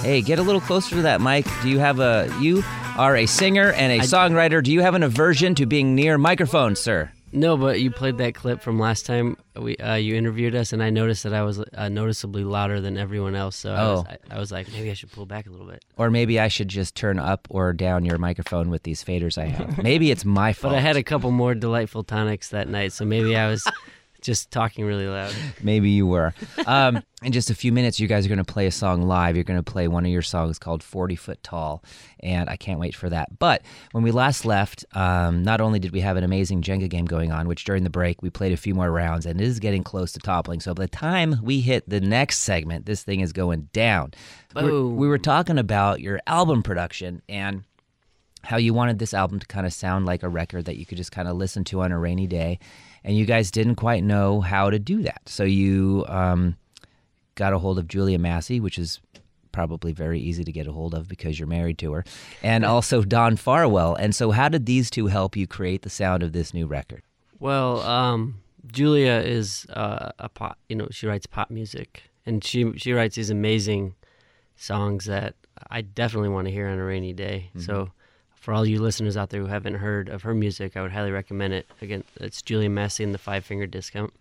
Hey, 0.01 0.21
get 0.21 0.39
a 0.39 0.43
little 0.43 0.61
closer 0.61 0.95
to 0.95 1.01
that 1.01 1.19
mic. 1.19 1.45
Do 1.61 1.69
you 1.69 1.79
have 1.79 1.99
a 1.99 2.33
you 2.39 2.63
are 2.97 3.15
a 3.17 3.25
singer 3.25 3.71
and 3.71 3.91
a 3.91 3.99
songwriter. 4.05 4.63
Do 4.63 4.71
you 4.71 4.81
have 4.81 4.93
an 4.95 5.03
aversion 5.03 5.55
to 5.55 5.65
being 5.65 5.95
near 5.95 6.17
microphones, 6.17 6.79
sir? 6.79 7.11
No, 7.35 7.57
but 7.57 7.81
you 7.81 7.89
played 7.89 8.19
that 8.19 8.35
clip 8.35 8.61
from 8.61 8.79
last 8.79 9.07
time 9.07 9.37
we 9.55 9.75
uh, 9.77 9.95
you 9.95 10.13
interviewed 10.13 10.53
us, 10.53 10.71
and 10.71 10.83
I 10.83 10.91
noticed 10.91 11.23
that 11.23 11.33
I 11.33 11.41
was 11.41 11.59
uh, 11.73 11.89
noticeably 11.89 12.43
louder 12.43 12.79
than 12.79 12.95
everyone 12.95 13.33
else. 13.33 13.55
So 13.55 13.73
I, 13.73 13.91
was, 13.91 14.05
Oh. 14.07 14.11
I, 14.31 14.35
I 14.35 14.39
was 14.39 14.51
like, 14.51 14.71
maybe 14.71 14.91
I 14.91 14.93
should 14.93 15.11
pull 15.11 15.25
back 15.25 15.47
a 15.47 15.49
little 15.49 15.65
bit. 15.65 15.83
Or 15.97 16.11
maybe 16.11 16.39
I 16.39 16.47
should 16.47 16.67
just 16.67 16.93
turn 16.93 17.17
up 17.17 17.47
or 17.49 17.73
down 17.73 18.05
your 18.05 18.19
microphone 18.19 18.69
with 18.69 18.83
these 18.83 19.03
faders 19.03 19.39
I 19.39 19.45
have. 19.47 19.77
Maybe 19.83 20.11
it's 20.11 20.25
my 20.25 20.53
fault. 20.53 20.73
But 20.73 20.77
I 20.77 20.81
had 20.81 20.95
a 20.95 21.01
couple 21.03 21.31
more 21.31 21.55
delightful 21.55 22.03
tonics 22.03 22.49
that 22.49 22.67
night, 22.67 22.93
so 22.93 23.03
maybe 23.03 23.35
I 23.35 23.47
was 23.49 23.63
just 24.23 24.49
talking 24.51 24.85
really 24.85 25.07
loud. 25.07 25.33
Maybe 25.61 25.89
you 25.91 26.07
were. 26.07 26.33
Um, 26.65 27.03
in 27.21 27.31
just 27.31 27.49
a 27.49 27.55
few 27.55 27.71
minutes, 27.71 27.99
you 27.99 28.07
guys 28.07 28.25
are 28.25 28.29
going 28.29 28.43
to 28.43 28.43
play 28.43 28.65
a 28.65 28.71
song 28.71 29.03
live. 29.03 29.35
You're 29.35 29.43
going 29.43 29.61
to 29.63 29.71
play 29.71 29.87
one 29.87 30.05
of 30.05 30.11
your 30.11 30.21
songs 30.21 30.57
called 30.57 30.81
40 30.81 31.15
Foot 31.15 31.43
Tall, 31.43 31.83
and 32.21 32.49
I 32.49 32.55
can't 32.57 32.79
wait 32.79 32.95
for 32.95 33.09
that. 33.09 33.37
But 33.37 33.61
when 33.91 34.03
we 34.03 34.11
last 34.11 34.45
left, 34.45 34.83
um, 34.93 35.43
not 35.43 35.61
only 35.61 35.79
did 35.79 35.91
we 35.91 36.01
have 36.01 36.17
an 36.17 36.23
amazing 36.23 36.61
Jenga 36.63 36.89
game 36.89 37.05
going 37.05 37.31
on, 37.31 37.47
which 37.47 37.63
during 37.65 37.83
the 37.83 37.89
break 37.89 38.21
we 38.21 38.29
played 38.29 38.51
a 38.53 38.57
few 38.57 38.73
more 38.73 38.91
rounds, 38.91 39.25
and 39.25 39.39
it 39.39 39.43
is 39.45 39.59
getting 39.59 39.83
close 39.83 40.11
to 40.13 40.19
toppling. 40.19 40.59
So 40.61 40.73
by 40.73 40.83
the 40.83 40.89
time 40.89 41.35
we 41.43 41.61
hit 41.61 41.87
the 41.87 42.01
next 42.01 42.39
segment, 42.39 42.85
this 42.85 43.03
thing 43.03 43.19
is 43.19 43.31
going 43.33 43.69
down. 43.73 44.13
We're- 44.55 44.71
we 44.95 45.07
were 45.07 45.17
talking 45.17 45.57
about 45.57 45.99
your 46.01 46.19
album 46.27 46.63
production 46.63 47.21
and 47.29 47.63
how 48.43 48.57
you 48.57 48.73
wanted 48.73 48.99
this 48.99 49.13
album 49.13 49.39
to 49.39 49.47
kind 49.47 49.65
of 49.65 49.71
sound 49.71 50.05
like 50.05 50.21
a 50.21 50.27
record 50.27 50.65
that 50.65 50.75
you 50.77 50.85
could 50.85 50.97
just 50.97 51.13
kind 51.13 51.29
of 51.29 51.37
listen 51.37 51.63
to 51.63 51.81
on 51.81 51.93
a 51.93 51.97
rainy 51.97 52.27
day, 52.27 52.59
and 53.03 53.17
you 53.17 53.25
guys 53.25 53.51
didn't 53.51 53.75
quite 53.75 54.03
know 54.03 54.41
how 54.41 54.69
to 54.69 54.79
do 54.79 55.03
that. 55.03 55.21
So 55.25 55.43
you 55.43 56.05
um, 56.07 56.55
got 57.35 57.53
a 57.53 57.59
hold 57.59 57.79
of 57.79 57.87
Julia 57.87 58.19
Massey, 58.19 58.59
which 58.59 58.77
is 58.77 58.99
probably 59.51 59.93
very 59.93 60.19
easy 60.19 60.43
to 60.43 60.51
get 60.51 60.67
a 60.67 60.71
hold 60.71 60.93
of 60.93 61.07
because 61.07 61.39
you're 61.39 61.47
married 61.47 61.77
to 61.77 61.93
her, 61.93 62.03
and 62.41 62.65
also 62.65 63.03
Don 63.03 63.37
Farwell. 63.37 63.95
And 63.95 64.13
so, 64.13 64.31
how 64.31 64.49
did 64.49 64.65
these 64.65 64.89
two 64.89 65.07
help 65.07 65.37
you 65.37 65.47
create 65.47 65.83
the 65.83 65.89
sound 65.89 66.23
of 66.23 66.33
this 66.33 66.53
new 66.53 66.65
record? 66.65 67.03
Well, 67.39 67.81
um, 67.81 68.41
Julia 68.65 69.21
is 69.23 69.65
uh, 69.69 70.11
a 70.19 70.29
pop. 70.29 70.57
You 70.67 70.75
know, 70.75 70.87
she 70.91 71.07
writes 71.07 71.25
pop 71.25 71.49
music, 71.49 72.03
and 72.25 72.43
she 72.43 72.77
she 72.77 72.91
writes 72.91 73.15
these 73.15 73.29
amazing 73.29 73.95
songs 74.55 75.05
that 75.05 75.35
I 75.69 75.81
definitely 75.81 76.29
want 76.29 76.47
to 76.47 76.53
hear 76.53 76.67
on 76.67 76.77
a 76.77 76.83
rainy 76.83 77.13
day. 77.13 77.51
So, 77.57 77.91
for 78.43 78.53
all 78.53 78.65
you 78.65 78.81
listeners 78.81 79.15
out 79.15 79.29
there 79.29 79.39
who 79.39 79.47
haven't 79.47 79.75
heard 79.75 80.09
of 80.09 80.23
her 80.23 80.33
music, 80.33 80.75
I 80.75 80.81
would 80.81 80.91
highly 80.91 81.11
recommend 81.11 81.53
it. 81.53 81.65
Again, 81.81 82.03
it's 82.19 82.41
Julia 82.41 82.69
Massey 82.69 83.01
and 83.05 83.13
the 83.13 83.17
Five 83.17 83.45
Finger 83.45 83.65
Discount. 83.65 84.11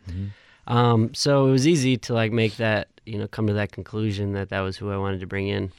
Um, 0.68 1.12
so 1.12 1.48
it 1.48 1.50
was 1.50 1.66
easy 1.66 1.96
to 1.96 2.14
like 2.14 2.30
make 2.30 2.56
that 2.58 2.86
you 3.04 3.18
know 3.18 3.26
come 3.26 3.48
to 3.48 3.52
that 3.54 3.72
conclusion 3.72 4.32
that 4.34 4.48
that 4.50 4.60
was 4.60 4.76
who 4.76 4.92
I 4.92 4.96
wanted 4.96 5.18
to 5.20 5.26
bring 5.26 5.48
in, 5.48 5.72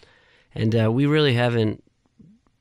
and 0.54 0.76
uh, 0.76 0.92
we 0.92 1.06
really 1.06 1.34
haven't 1.36 1.82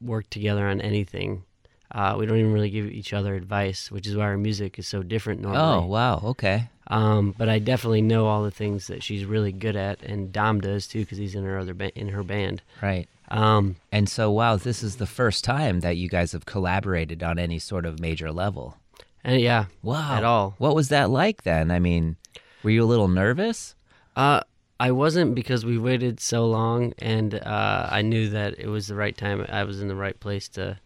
worked 0.01 0.31
together 0.31 0.67
on 0.69 0.81
anything. 0.81 1.43
Uh, 1.91 2.15
we 2.17 2.27
don't 2.27 2.39
even 2.39 2.53
really 2.53 2.71
give 2.71 2.87
each 2.87 3.13
other 3.13 3.35
advice, 3.35 3.91
which 3.91 4.07
is 4.07 4.17
why 4.17 4.23
our 4.25 4.39
music 4.39 4.79
is 4.79 4.87
so 4.87 5.03
different 5.03 5.41
normally. 5.43 5.85
Oh, 5.85 5.87
wow. 5.87 6.21
Okay. 6.25 6.69
Um, 6.87 7.35
but 7.37 7.49
I 7.51 7.59
definitely 7.59 8.03
know 8.03 8.27
all 8.27 8.43
the 8.45 8.51
things 8.51 8.87
that 8.87 9.03
she's 9.03 9.25
really 9.25 9.53
good 9.53 9.77
at, 9.77 10.01
and 10.03 10.33
Dom 10.33 10.61
does 10.61 10.87
too 10.87 11.01
because 11.01 11.19
he's 11.19 11.35
in 11.35 11.45
her 11.45 11.59
other 11.59 11.75
ba- 11.75 11.97
in 11.99 12.09
her 12.09 12.23
band. 12.23 12.63
Right. 12.81 13.09
Um, 13.33 13.77
And 13.91 14.09
so, 14.09 14.31
wow, 14.31 14.57
this 14.57 14.83
is 14.83 14.97
the 14.97 15.07
first 15.07 15.43
time 15.45 15.81
that 15.81 15.97
you 15.97 16.09
guys 16.09 16.33
have 16.33 16.45
collaborated 16.47 17.23
on 17.23 17.39
any 17.39 17.59
sort 17.59 17.87
of 17.87 17.99
major 17.99 18.31
level. 18.31 18.77
and 19.25 19.41
yeah, 19.41 19.67
Wow. 19.83 20.17
at 20.17 20.25
all. 20.25 20.55
What 20.59 20.75
was 20.75 20.89
that 20.89 21.09
like 21.11 21.43
then? 21.45 21.71
I 21.71 21.79
mean, 21.79 22.17
were 22.63 22.71
you 22.71 22.83
a 22.85 22.93
little 22.93 23.09
nervous? 23.09 23.75
Uh, 24.17 24.41
I 24.81 24.91
wasn't 24.91 25.35
because 25.35 25.65
we 25.65 25.79
waited 25.79 26.19
so 26.21 26.45
long, 26.47 26.93
and 26.99 27.35
uh, 27.37 27.89
I 27.91 28.03
knew 28.03 28.29
that 28.31 28.59
it 28.59 28.67
was 28.67 28.89
the 28.89 28.97
right 28.97 29.17
time. 29.17 29.47
I 29.49 29.63
was 29.65 29.81
in 29.81 29.89
the 29.89 29.95
right 29.97 30.19
place 30.19 30.49
to, 30.51 30.79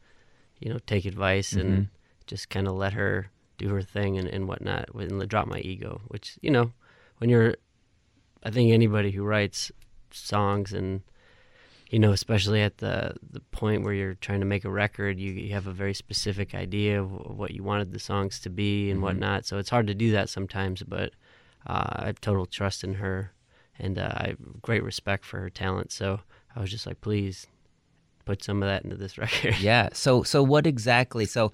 you 0.61 0.71
know, 0.71 0.79
take 0.87 1.05
advice 1.07 1.53
and 1.55 1.89
just 2.27 2.51
kind 2.51 2.69
of 2.69 2.75
let 2.75 2.93
her 2.93 3.31
do 3.59 3.71
her 3.71 3.83
thing 3.83 4.19
and, 4.19 4.29
and 4.29 4.47
whatnot, 4.47 4.91
and 4.95 5.27
drop 5.29 5.47
my 5.49 5.61
ego. 5.61 6.03
Which 6.09 6.39
you 6.43 6.51
know, 6.51 6.73
when 7.19 7.31
you're, 7.31 7.57
I 8.45 8.51
think 8.51 8.71
anybody 8.71 9.11
who 9.13 9.25
writes 9.25 9.73
songs 10.13 10.73
and 10.75 11.01
you 11.91 11.99
know, 11.99 12.13
especially 12.13 12.63
at 12.63 12.79
the 12.79 13.15
the 13.31 13.41
point 13.41 13.85
where 13.85 13.95
you're 13.95 14.15
trying 14.15 14.41
to 14.41 14.47
make 14.47 14.65
a 14.65 14.71
record, 14.71 15.19
you, 15.19 15.33
you 15.33 15.53
have 15.55 15.67
a 15.67 15.73
very 15.73 15.95
specific 15.95 16.55
idea 16.55 17.01
of 17.01 17.11
what 17.11 17.53
you 17.53 17.63
wanted 17.63 17.93
the 17.93 17.99
songs 17.99 18.41
to 18.41 18.51
be 18.51 18.91
and 18.91 19.03
whatnot. 19.03 19.47
So 19.47 19.59
it's 19.59 19.71
hard 19.71 19.87
to 19.87 19.95
do 19.95 20.11
that 20.13 20.29
sometimes, 20.29 20.83
but 20.83 21.13
uh, 21.67 22.01
I 22.03 22.07
have 22.07 22.21
total 22.21 22.47
trust 22.47 22.83
in 22.85 22.95
her, 22.95 23.33
and 23.79 23.99
uh, 23.99 24.11
I 24.15 24.27
have 24.29 24.63
great 24.63 24.83
respect 24.83 25.25
for 25.25 25.41
her 25.41 25.51
talent. 25.51 25.93
So 25.93 26.21
I 26.55 26.61
was 26.61 26.71
just 26.71 26.87
like, 26.87 27.01
please 27.01 27.47
put 28.25 28.43
some 28.43 28.63
of 28.63 28.69
that 28.69 28.85
into 28.85 28.97
this 28.97 29.17
record. 29.19 29.59
Yeah. 29.59 29.89
So, 29.93 30.23
so 30.23 30.43
what 30.43 30.67
exactly? 30.67 31.25
So, 31.25 31.53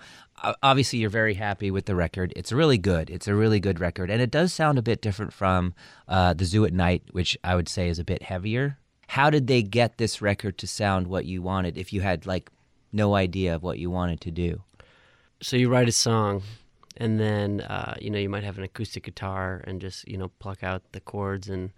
obviously, 0.62 0.98
you're 0.98 1.10
very 1.10 1.34
happy 1.34 1.70
with 1.70 1.86
the 1.86 1.94
record. 1.94 2.32
It's 2.34 2.50
really 2.50 2.78
good. 2.78 3.10
It's 3.10 3.28
a 3.28 3.34
really 3.34 3.60
good 3.60 3.78
record, 3.78 4.10
and 4.10 4.20
it 4.20 4.30
does 4.30 4.52
sound 4.52 4.78
a 4.78 4.82
bit 4.82 5.00
different 5.00 5.32
from 5.32 5.74
uh, 6.08 6.32
the 6.32 6.44
Zoo 6.44 6.64
at 6.64 6.72
Night, 6.72 7.04
which 7.12 7.36
I 7.44 7.54
would 7.54 7.68
say 7.68 7.88
is 7.88 7.98
a 7.98 8.04
bit 8.04 8.22
heavier. 8.22 8.78
How 9.12 9.28
did 9.28 9.46
they 9.46 9.62
get 9.62 9.98
this 9.98 10.22
record 10.22 10.56
to 10.56 10.66
sound 10.66 11.06
what 11.06 11.26
you 11.26 11.42
wanted? 11.42 11.76
If 11.76 11.92
you 11.92 12.00
had 12.00 12.24
like 12.24 12.50
no 12.92 13.14
idea 13.14 13.54
of 13.54 13.62
what 13.62 13.78
you 13.78 13.90
wanted 13.90 14.22
to 14.22 14.30
do. 14.30 14.62
so 15.42 15.54
you 15.56 15.68
write 15.68 15.88
a 15.88 15.92
song 15.92 16.42
and 16.96 17.20
then 17.20 17.60
uh, 17.60 17.94
you 18.00 18.08
know 18.08 18.18
you 18.18 18.30
might 18.30 18.42
have 18.42 18.56
an 18.56 18.64
acoustic 18.64 19.02
guitar 19.04 19.62
and 19.66 19.82
just 19.82 20.08
you 20.08 20.16
know 20.16 20.28
pluck 20.38 20.62
out 20.62 20.80
the 20.92 21.00
chords 21.00 21.50
and 21.50 21.72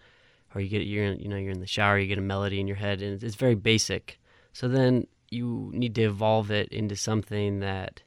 or 0.55 0.61
you 0.61 0.69
get 0.69 0.87
you're 0.87 1.05
in, 1.05 1.19
you 1.19 1.29
know 1.29 1.37
you're 1.37 1.51
in 1.51 1.59
the 1.59 1.67
shower 1.67 1.99
you 1.99 2.07
get 2.07 2.19
a 2.19 2.29
melody 2.35 2.61
in 2.61 2.69
your 2.69 2.77
head 2.77 3.03
and 3.03 3.21
it's, 3.21 3.35
very 3.35 3.57
basic 3.57 4.21
so 4.53 4.69
then 4.69 5.07
you 5.31 5.71
need 5.75 5.95
to 5.95 6.03
evolve 6.03 6.53
it 6.53 6.69
into 6.69 6.95
something 6.95 7.59
that 7.59 8.03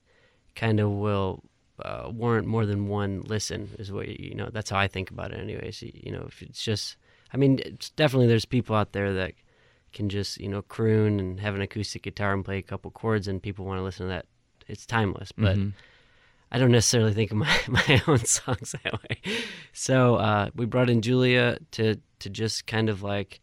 kind 0.56 0.80
of 0.80 0.90
will 0.90 1.44
uh, 1.84 2.10
warrant 2.10 2.48
more 2.48 2.66
than 2.66 2.88
one 2.88 3.22
listen 3.28 3.70
is 3.78 3.92
what 3.92 4.08
you, 4.08 4.36
know 4.36 4.50
that's 4.54 4.70
how 4.70 4.80
I 4.80 4.88
think 4.88 5.12
about 5.12 5.32
it 5.34 5.40
anyways 5.40 5.82
you 5.82 6.12
know 6.14 6.26
if 6.28 6.42
it's 6.42 6.64
just 6.64 6.96
I 7.34 7.38
mean 7.38 7.60
it's 7.64 7.90
definitely 7.92 8.28
there's 8.28 8.46
people 8.46 8.76
out 8.76 8.94
there 8.94 9.14
that 9.14 9.34
can 9.94 10.10
just 10.10 10.40
you 10.40 10.48
know 10.50 10.62
croon 10.62 11.20
and 11.20 11.40
have 11.40 11.56
an 11.56 11.62
acoustic 11.62 12.04
guitar 12.04 12.34
and 12.34 12.44
play 12.46 12.58
a 12.58 12.62
couple 12.62 12.92
chords 12.92 13.28
and 13.28 13.42
people 13.42 13.66
want 13.66 13.80
to 13.80 13.84
listen 13.84 14.06
to 14.08 14.14
that 14.14 14.26
it's 14.68 14.86
timeless 14.86 15.32
but 15.32 15.58
I 16.52 16.60
don't 16.60 16.72
necessarily 16.72 17.14
think 17.14 17.32
of 17.32 17.38
my, 17.38 17.60
my 17.68 18.02
own 18.08 18.20
songs 18.20 18.74
that 18.84 18.94
way. 18.94 19.18
So 19.74 20.16
uh, 20.16 20.50
we 20.56 20.66
brought 20.66 20.90
in 20.90 21.02
Julia 21.02 21.60
to 21.72 21.98
to 22.20 22.30
just 22.30 22.66
kind 22.68 22.90
of 22.90 23.04
like 23.04 23.42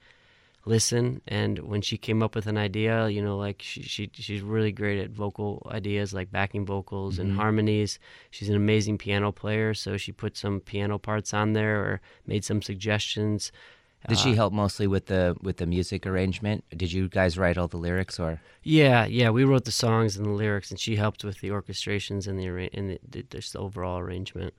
listen, 0.67 1.21
and 1.29 1.59
when 1.59 1.83
she 1.83 1.99
came 1.99 2.23
up 2.23 2.35
with 2.35 2.47
an 2.47 2.57
idea, 2.57 3.09
you 3.09 3.23
know, 3.23 3.37
like 3.37 3.61
she, 3.61 3.83
she 3.83 4.11
she's 4.15 4.41
really 4.41 4.73
great 4.73 4.99
at 4.99 5.11
vocal 5.11 5.67
ideas, 5.71 6.15
like 6.15 6.31
backing 6.31 6.65
vocals 6.65 7.19
and 7.19 7.37
harmonies. 7.37 7.99
She's 8.31 8.49
an 8.49 8.57
amazing 8.57 8.99
piano 8.99 9.33
player, 9.33 9.75
so 9.75 9.97
she 9.97 10.13
put 10.13 10.37
some 10.37 10.61
piano 10.61 10.99
parts 10.99 11.35
on 11.35 11.53
there 11.53 11.81
or 11.81 12.01
made 12.27 12.45
some 12.45 12.63
suggestions. 12.63 13.53
Did 14.09 14.19
Uh, 14.19 14.21
she 14.21 14.35
help 14.35 14.53
mostly 14.53 14.87
with 14.87 15.07
the 15.07 15.35
with 15.41 15.57
the 15.57 15.67
music 15.67 16.07
arrangement? 16.07 16.65
Did 16.77 16.93
you 16.93 17.09
guys 17.09 17.39
write 17.39 17.57
all 17.57 17.69
the 17.69 17.79
lyrics, 17.79 18.21
or 18.21 18.41
Yeah, 18.63 19.07
yeah, 19.07 19.31
we 19.31 19.45
wrote 19.45 19.65
the 19.65 19.71
songs 19.73 20.17
and 20.17 20.27
the 20.27 20.31
lyrics, 20.31 20.71
and 20.71 20.79
she 20.79 20.97
helped 20.97 21.25
with 21.25 21.41
the 21.41 21.49
orchestrations 21.51 22.27
and 22.29 22.39
the 22.39 22.47
and 22.77 22.91
the, 22.91 22.99
the, 23.09 23.23
just 23.25 23.53
the 23.55 23.61
overall 23.61 23.99
arrangement. 23.99 24.53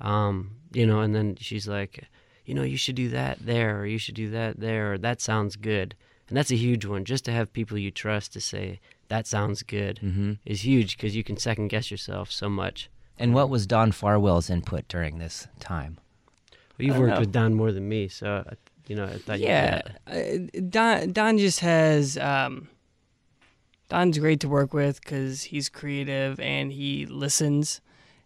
Um, 0.00 0.52
you 0.72 0.86
know, 0.86 1.00
and 1.00 1.14
then 1.14 1.36
she's 1.38 1.68
like, 1.68 2.08
you 2.44 2.54
know, 2.54 2.62
you 2.62 2.76
should 2.76 2.94
do 2.96 3.08
that 3.10 3.38
there, 3.44 3.80
or 3.80 3.86
you 3.86 3.98
should 3.98 4.14
do 4.14 4.30
that 4.30 4.58
there, 4.60 4.94
or 4.94 4.98
that 4.98 5.20
sounds 5.20 5.56
good, 5.56 5.94
and 6.28 6.36
that's 6.36 6.50
a 6.50 6.56
huge 6.56 6.84
one. 6.84 7.04
Just 7.04 7.24
to 7.26 7.32
have 7.32 7.52
people 7.52 7.76
you 7.78 7.90
trust 7.90 8.32
to 8.32 8.40
say 8.40 8.80
that 9.08 9.26
sounds 9.26 9.62
good 9.62 10.38
is 10.46 10.64
huge 10.64 10.96
because 10.96 11.14
you 11.16 11.22
can 11.24 11.36
second 11.36 11.68
guess 11.68 11.90
yourself 11.90 12.30
so 12.32 12.48
much. 12.48 12.88
and 13.18 13.34
what 13.34 13.50
was 13.50 13.66
Don 13.66 13.92
Farwell's 13.92 14.48
input 14.48 14.88
during 14.88 15.18
this 15.18 15.46
time? 15.60 15.98
Well, 16.78 16.86
you've 16.86 16.96
worked 16.98 17.14
know. 17.14 17.20
with 17.20 17.32
Don 17.32 17.54
more 17.54 17.70
than 17.72 17.88
me, 17.88 18.08
so 18.08 18.44
I- 18.48 18.54
you 18.90 18.96
know, 18.96 19.06
thought 19.06 19.38
Yeah, 19.38 19.82
uh, 20.08 20.60
Don 20.68 21.12
Don 21.12 21.38
just 21.38 21.60
has 21.60 22.18
um, 22.18 22.66
Don's 23.88 24.18
great 24.18 24.40
to 24.40 24.48
work 24.48 24.74
with 24.74 25.00
because 25.00 25.44
he's 25.44 25.68
creative 25.68 26.40
and 26.40 26.72
he 26.72 27.06
listens 27.06 27.80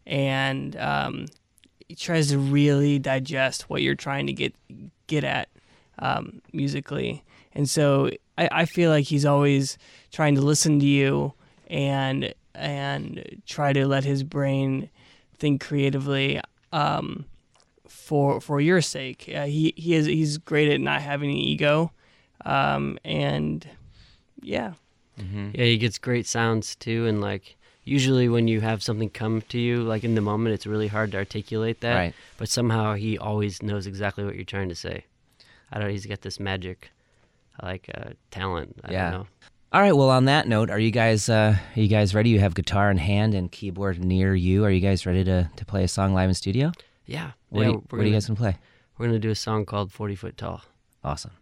and 0.06 0.74
um, 0.76 1.26
he 1.86 1.94
tries 1.94 2.28
to 2.28 2.38
really 2.38 2.98
digest 2.98 3.68
what 3.68 3.82
you're 3.82 3.94
trying 3.94 4.26
to 4.26 4.32
get 4.32 4.54
get 5.06 5.22
at 5.22 5.50
um, 5.98 6.40
musically. 6.54 7.22
And 7.52 7.68
so 7.68 8.08
I, 8.38 8.48
I 8.50 8.64
feel 8.64 8.88
like 8.88 9.04
he's 9.04 9.26
always 9.26 9.76
trying 10.12 10.34
to 10.36 10.40
listen 10.40 10.80
to 10.80 10.86
you 10.86 11.34
and 11.66 12.34
and 12.54 13.42
try 13.44 13.74
to 13.74 13.86
let 13.86 14.04
his 14.04 14.22
brain 14.22 14.88
think 15.36 15.62
creatively. 15.62 16.40
Um, 16.72 17.26
for 17.94 18.40
for 18.40 18.60
your 18.60 18.80
sake. 18.80 19.30
Uh, 19.34 19.46
he 19.46 19.72
he 19.76 19.94
is 19.94 20.06
he's 20.06 20.38
great 20.38 20.70
at 20.70 20.80
not 20.80 21.00
having 21.02 21.30
an 21.30 21.36
ego, 21.36 21.92
um, 22.44 22.98
and 23.04 23.66
yeah, 24.42 24.74
Yeah, 25.16 25.64
he 25.64 25.78
gets 25.78 25.98
great 25.98 26.26
sounds 26.26 26.74
too, 26.76 27.06
and 27.06 27.20
like 27.20 27.56
usually 27.84 28.28
when 28.28 28.48
you 28.48 28.60
have 28.60 28.82
something 28.82 29.08
come 29.10 29.42
to 29.42 29.58
you, 29.58 29.82
like 29.82 30.04
in 30.04 30.14
the 30.14 30.20
moment, 30.20 30.54
it's 30.54 30.66
really 30.66 30.88
hard 30.88 31.12
to 31.12 31.18
articulate 31.18 31.80
that. 31.80 31.94
Right. 31.94 32.14
But 32.38 32.48
somehow 32.48 32.94
he 32.94 33.16
always 33.18 33.62
knows 33.62 33.86
exactly 33.86 34.24
what 34.24 34.34
you're 34.34 34.44
trying 34.44 34.68
to 34.70 34.74
say. 34.74 35.04
I 35.72 35.78
don't. 35.78 35.88
know, 35.88 35.92
He's 35.92 36.06
got 36.06 36.20
this 36.22 36.38
magic, 36.40 36.90
like 37.62 37.88
uh, 37.94 38.10
talent. 38.30 38.80
I 38.84 38.92
Yeah. 38.92 39.10
don't 39.10 39.20
know. 39.20 39.26
All 39.72 39.80
right. 39.80 39.96
Well, 39.96 40.10
on 40.10 40.26
that 40.26 40.46
note, 40.46 40.70
are 40.70 40.78
you 40.78 40.90
guys 40.92 41.28
uh, 41.28 41.56
are 41.76 41.80
you 41.80 41.88
guys 41.88 42.14
ready? 42.14 42.30
You 42.30 42.38
have 42.40 42.54
guitar 42.54 42.90
in 42.90 42.98
hand 42.98 43.34
and 43.34 43.50
keyboard 43.50 44.04
near 44.04 44.34
you. 44.34 44.64
Are 44.64 44.70
you 44.70 44.80
guys 44.80 45.04
ready 45.04 45.24
to, 45.24 45.50
to 45.56 45.64
play 45.64 45.82
a 45.84 45.88
song 45.88 46.14
live 46.14 46.28
in 46.28 46.34
studio? 46.34 46.70
Yeah. 47.06 47.32
What, 47.50 47.60
yeah, 47.60 47.66
are, 47.66 47.70
you, 47.70 47.72
we're 47.72 47.76
what 47.76 47.90
gonna, 47.90 48.04
you 48.04 48.12
guys 48.12 48.26
gonna 48.26 48.36
play? 48.38 48.56
We're 48.98 49.06
gonna 49.06 49.18
do 49.18 49.30
a 49.30 49.34
song 49.34 49.64
called 49.66 49.92
"40 49.92 50.14
Foot 50.14 50.36
Tall." 50.36 50.62
Awesome. 51.02 51.32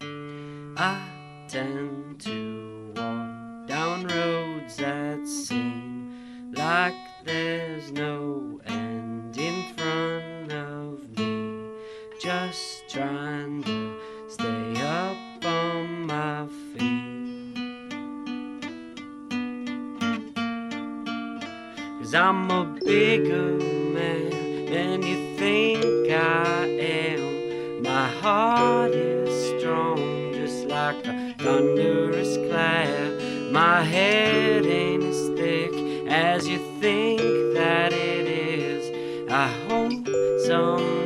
I 0.00 1.00
tend 1.48 2.20
to 2.20 2.92
walk 2.96 3.68
down 3.68 4.06
roads 4.06 4.76
that 4.76 5.26
seem 5.26 6.52
like 6.54 6.94
there's 7.24 7.92
no 7.92 8.60
end 8.66 9.36
in 9.36 9.74
front 9.76 10.52
of 10.52 11.18
me. 11.18 11.70
Just 12.20 12.88
trying 12.88 13.62
to 13.64 13.96
stay 14.28 14.80
up 14.82 15.44
on 15.44 16.06
my 16.06 16.46
feet. 16.74 17.54
Cause 22.00 22.14
I'm 22.14 22.50
a 22.50 22.64
bigger 22.84 23.58
man 23.58 23.77
than 25.00 25.08
you 25.08 25.36
think 25.36 26.10
I 26.10 26.64
am. 26.64 27.82
My 27.82 28.08
heart 28.08 28.92
is 28.92 29.60
strong, 29.60 30.32
just 30.32 30.66
like 30.66 31.06
a 31.06 31.34
thunderous 31.38 32.36
cloud. 32.36 33.52
My 33.52 33.82
head 33.82 34.66
ain't 34.66 35.04
as 35.04 35.28
thick 35.38 35.72
as 36.08 36.48
you 36.48 36.58
think 36.80 37.20
that 37.54 37.92
it 37.92 38.26
is. 38.26 39.30
I 39.30 39.48
hope 39.68 40.06
someday 40.46 40.97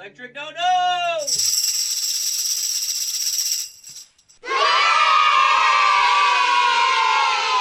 Electric 0.00 0.34
No 0.34 0.48
No! 0.48 1.18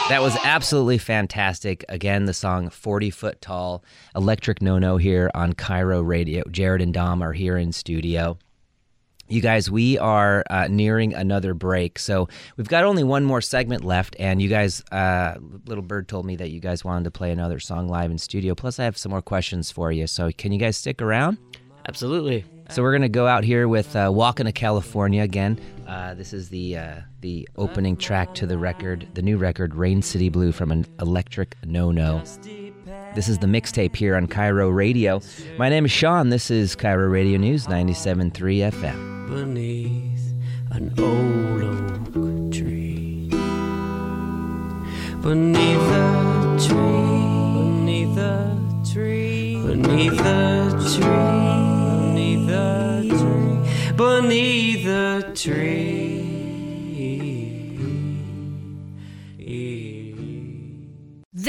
That 0.07 0.21
was 0.21 0.37
absolutely 0.45 0.99
fantastic. 0.99 1.83
Again, 1.89 2.23
the 2.23 2.33
song 2.33 2.69
40 2.69 3.09
Foot 3.09 3.41
Tall, 3.41 3.83
Electric 4.15 4.61
No 4.61 4.79
No 4.79 4.95
here 4.95 5.29
on 5.35 5.51
KIRO 5.51 6.01
Radio. 6.01 6.43
Jared 6.49 6.81
and 6.81 6.93
Dom 6.93 7.21
are 7.21 7.33
here 7.33 7.57
in 7.57 7.73
studio. 7.73 8.37
You 9.27 9.41
guys, 9.41 9.69
we 9.69 9.97
are 9.97 10.45
uh, 10.49 10.69
nearing 10.69 11.13
another 11.13 11.53
break. 11.53 11.99
So 11.99 12.29
we've 12.55 12.69
got 12.69 12.85
only 12.85 13.03
one 13.03 13.25
more 13.25 13.41
segment 13.41 13.83
left. 13.83 14.15
And 14.17 14.41
you 14.41 14.47
guys, 14.47 14.81
uh, 14.93 15.35
Little 15.65 15.83
Bird 15.83 16.07
told 16.07 16.25
me 16.25 16.37
that 16.37 16.51
you 16.51 16.61
guys 16.61 16.85
wanted 16.85 17.03
to 17.03 17.11
play 17.11 17.31
another 17.31 17.59
song 17.59 17.89
live 17.89 18.11
in 18.11 18.17
studio. 18.17 18.55
Plus, 18.55 18.79
I 18.79 18.85
have 18.85 18.97
some 18.97 19.09
more 19.09 19.21
questions 19.21 19.71
for 19.71 19.91
you. 19.91 20.07
So 20.07 20.31
can 20.31 20.53
you 20.53 20.57
guys 20.57 20.77
stick 20.77 21.01
around? 21.01 21.37
Absolutely. 21.89 22.45
So 22.69 22.83
we're 22.83 22.91
gonna 22.91 23.09
go 23.09 23.25
out 23.25 23.43
here 23.43 23.67
with 23.67 23.95
uh, 23.95 24.11
"Walking 24.13 24.45
to 24.45 24.51
California" 24.51 25.23
again. 25.23 25.59
Uh, 25.87 26.13
this 26.13 26.33
is 26.33 26.49
the 26.49 26.77
uh, 26.77 26.95
the 27.21 27.49
opening 27.55 27.97
track 27.97 28.35
to 28.35 28.45
the 28.45 28.59
record, 28.59 29.07
the 29.15 29.23
new 29.23 29.37
record, 29.37 29.73
"Rain 29.73 30.03
City 30.03 30.29
Blue" 30.29 30.51
from 30.51 30.71
an 30.71 30.85
Electric 31.01 31.55
No 31.65 31.91
No. 31.91 32.21
This 33.15 33.27
is 33.27 33.39
the 33.39 33.47
mixtape 33.47 33.95
here 33.95 34.15
on 34.15 34.27
KIRO 34.27 34.69
Radio. 34.73 35.19
My 35.57 35.67
name 35.67 35.85
is 35.85 35.91
Sean. 35.91 36.29
This 36.29 36.51
is 36.51 36.75
KIRO 36.75 37.09
Radio 37.11 37.39
News 37.39 37.65
97.3 37.65 38.59
FM. 38.71 39.29
beneath 39.31 40.33
an 40.69 40.93
old 40.99 41.63
oak 41.63 42.51
tree. 42.53 43.29
Beneath 45.23 45.83
the 45.89 46.67
tree, 46.67 47.57
beneath 47.57 48.15
the 48.15 48.55
tree, 48.93 49.55
beneath 49.65 50.17
the 50.17 50.95
tree, 50.95 51.28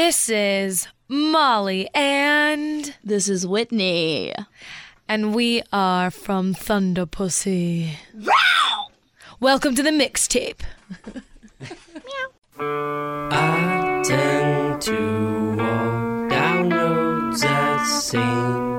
This 0.02 0.30
is 0.30 0.88
Molly 1.08 1.90
and 1.94 2.96
This 3.04 3.28
is 3.28 3.46
Whitney. 3.46 4.32
and 5.06 5.34
we 5.34 5.62
are 5.74 6.10
from 6.10 6.54
Thunder 6.54 7.04
Pussy. 7.04 7.98
Welcome 9.40 9.74
to 9.74 9.82
the 9.82 9.90
mixtape. 9.90 10.62
I 12.58 14.02
tend 14.02 14.80
to 14.80 15.56
walk 15.58 16.30
down 16.30 16.70
roads 16.70 17.42
that 17.42 17.84
seem 17.84 18.69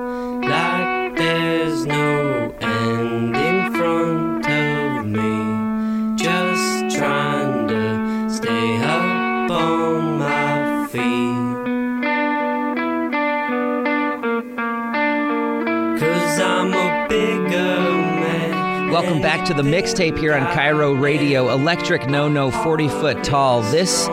back 19.41 19.47
to 19.47 19.53
the 19.55 19.67
mixtape 19.67 20.19
here 20.19 20.35
on 20.35 20.45
KIRO 20.55 20.99
Radio. 21.01 21.49
Electric 21.49 22.07
No 22.07 22.27
No 22.27 22.51
40 22.51 22.87
Foot 22.89 23.23
Tall. 23.23 23.63
This 23.63 24.07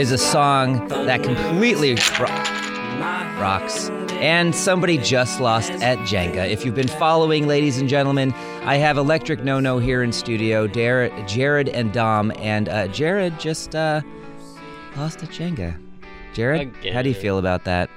is 0.00 0.12
a 0.12 0.16
song 0.18 0.88
that 0.88 1.22
completely 1.22 1.94
ro- 2.18 2.26
rocks. 3.38 3.90
And 4.12 4.54
somebody 4.54 4.96
just 4.96 5.40
lost 5.40 5.72
at 5.72 5.98
Jenga. 5.98 6.48
If 6.48 6.64
you've 6.64 6.74
been 6.74 6.88
following, 6.88 7.46
ladies 7.46 7.76
and 7.78 7.86
gentlemen, 7.88 8.32
I 8.64 8.76
have 8.76 8.96
Electric 8.96 9.44
No 9.44 9.60
No 9.60 9.78
here 9.78 10.02
in 10.02 10.10
studio, 10.10 10.66
Dar- 10.66 11.10
Jared 11.26 11.68
and 11.68 11.92
Dom. 11.92 12.32
And 12.36 12.70
uh, 12.70 12.88
Jared 12.88 13.38
just 13.38 13.74
uh, 13.74 14.00
lost 14.96 15.22
at 15.22 15.28
Jenga. 15.28 15.78
Jared, 16.32 16.72
how 16.94 17.02
do 17.02 17.10
you 17.10 17.14
feel 17.14 17.36
about 17.36 17.64
that? 17.64 17.90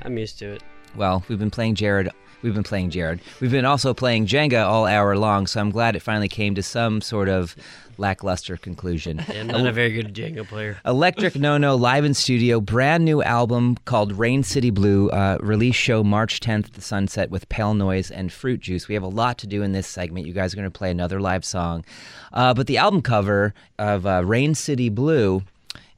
I'm 0.00 0.16
used 0.16 0.38
to 0.38 0.52
it. 0.52 0.62
Well, 0.96 1.22
we've 1.28 1.38
been 1.38 1.50
playing 1.50 1.74
Jared. 1.74 2.08
We've 2.42 2.54
been 2.54 2.64
playing 2.64 2.90
Jared. 2.90 3.20
We've 3.40 3.50
been 3.50 3.64
also 3.64 3.94
playing 3.94 4.26
Jenga 4.26 4.66
all 4.66 4.86
hour 4.86 5.16
long, 5.16 5.46
so 5.46 5.60
I'm 5.60 5.70
glad 5.70 5.94
it 5.94 6.00
finally 6.00 6.28
came 6.28 6.54
to 6.56 6.62
some 6.62 7.00
sort 7.00 7.28
of 7.28 7.54
lackluster 7.98 8.56
conclusion. 8.56 9.24
Yeah, 9.32 9.40
I'm 9.40 9.46
not 9.46 9.66
a 9.66 9.72
very 9.72 9.92
good 9.92 10.12
Jenga 10.14 10.46
player. 10.46 10.78
Electric 10.84 11.36
No 11.36 11.56
No 11.56 11.74
live 11.74 12.04
in 12.04 12.12
studio, 12.12 12.60
brand 12.60 13.04
new 13.04 13.22
album 13.22 13.76
called 13.84 14.12
Rain 14.12 14.42
City 14.42 14.70
Blue, 14.70 15.08
uh, 15.10 15.38
release 15.40 15.76
show 15.76 16.02
March 16.02 16.40
10th, 16.40 16.72
The 16.72 16.82
Sunset 16.82 17.30
with 17.30 17.48
Pale 17.48 17.74
Noise 17.74 18.10
and 18.10 18.30
Fruit 18.32 18.60
Juice. 18.60 18.88
We 18.88 18.94
have 18.94 19.02
a 19.02 19.08
lot 19.08 19.38
to 19.38 19.46
do 19.46 19.62
in 19.62 19.72
this 19.72 19.86
segment. 19.86 20.26
You 20.26 20.32
guys 20.32 20.52
are 20.52 20.56
going 20.56 20.70
to 20.70 20.76
play 20.76 20.90
another 20.90 21.20
live 21.20 21.44
song. 21.44 21.84
Uh, 22.32 22.52
but 22.52 22.66
the 22.66 22.76
album 22.76 23.00
cover 23.00 23.54
of 23.78 24.04
uh, 24.04 24.22
Rain 24.24 24.54
City 24.54 24.88
Blue 24.88 25.42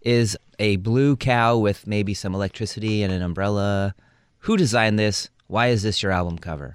is 0.02 0.36
a 0.58 0.76
blue 0.76 1.16
cow 1.16 1.56
with 1.56 1.86
maybe 1.86 2.14
some 2.14 2.34
electricity 2.34 3.02
and 3.02 3.12
an 3.12 3.22
umbrella. 3.22 3.94
Who 4.40 4.56
designed 4.56 4.98
this? 4.98 5.30
Why 5.46 5.68
is 5.68 5.82
this 5.82 6.02
your 6.02 6.12
album 6.12 6.38
cover? 6.38 6.74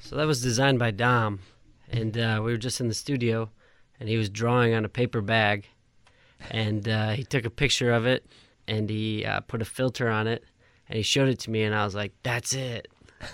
So 0.00 0.16
that 0.16 0.26
was 0.26 0.42
designed 0.42 0.78
by 0.78 0.90
Dom, 0.90 1.40
and 1.90 2.16
uh, 2.16 2.40
we 2.44 2.52
were 2.52 2.58
just 2.58 2.80
in 2.80 2.88
the 2.88 2.94
studio, 2.94 3.50
and 4.00 4.08
he 4.08 4.16
was 4.16 4.28
drawing 4.28 4.74
on 4.74 4.84
a 4.84 4.88
paper 4.88 5.20
bag, 5.20 5.66
and 6.50 6.86
uh, 6.88 7.10
he 7.10 7.24
took 7.24 7.44
a 7.44 7.50
picture 7.50 7.92
of 7.92 8.04
it, 8.06 8.26
and 8.68 8.88
he 8.90 9.24
uh, 9.24 9.40
put 9.40 9.62
a 9.62 9.64
filter 9.64 10.08
on 10.08 10.26
it, 10.26 10.44
and 10.88 10.96
he 10.96 11.02
showed 11.02 11.28
it 11.28 11.38
to 11.40 11.50
me, 11.50 11.62
and 11.62 11.74
I 11.74 11.84
was 11.84 11.94
like, 11.94 12.12
"That's 12.22 12.54
it." 12.54 12.88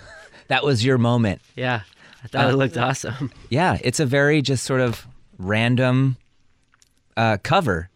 That 0.47 0.65
was 0.65 0.83
your 0.83 0.97
moment. 0.97 1.39
Yeah, 1.55 1.81
I 2.25 2.27
thought 2.27 2.47
Uh, 2.47 2.49
it 2.49 2.55
looked 2.57 2.75
awesome. 2.77 3.31
Yeah, 3.49 3.77
it's 3.81 4.01
a 4.01 4.05
very 4.05 4.41
just 4.41 4.65
sort 4.65 4.81
of 4.81 5.07
random 5.37 6.17
uh, 7.15 7.37
cover. 7.41 7.89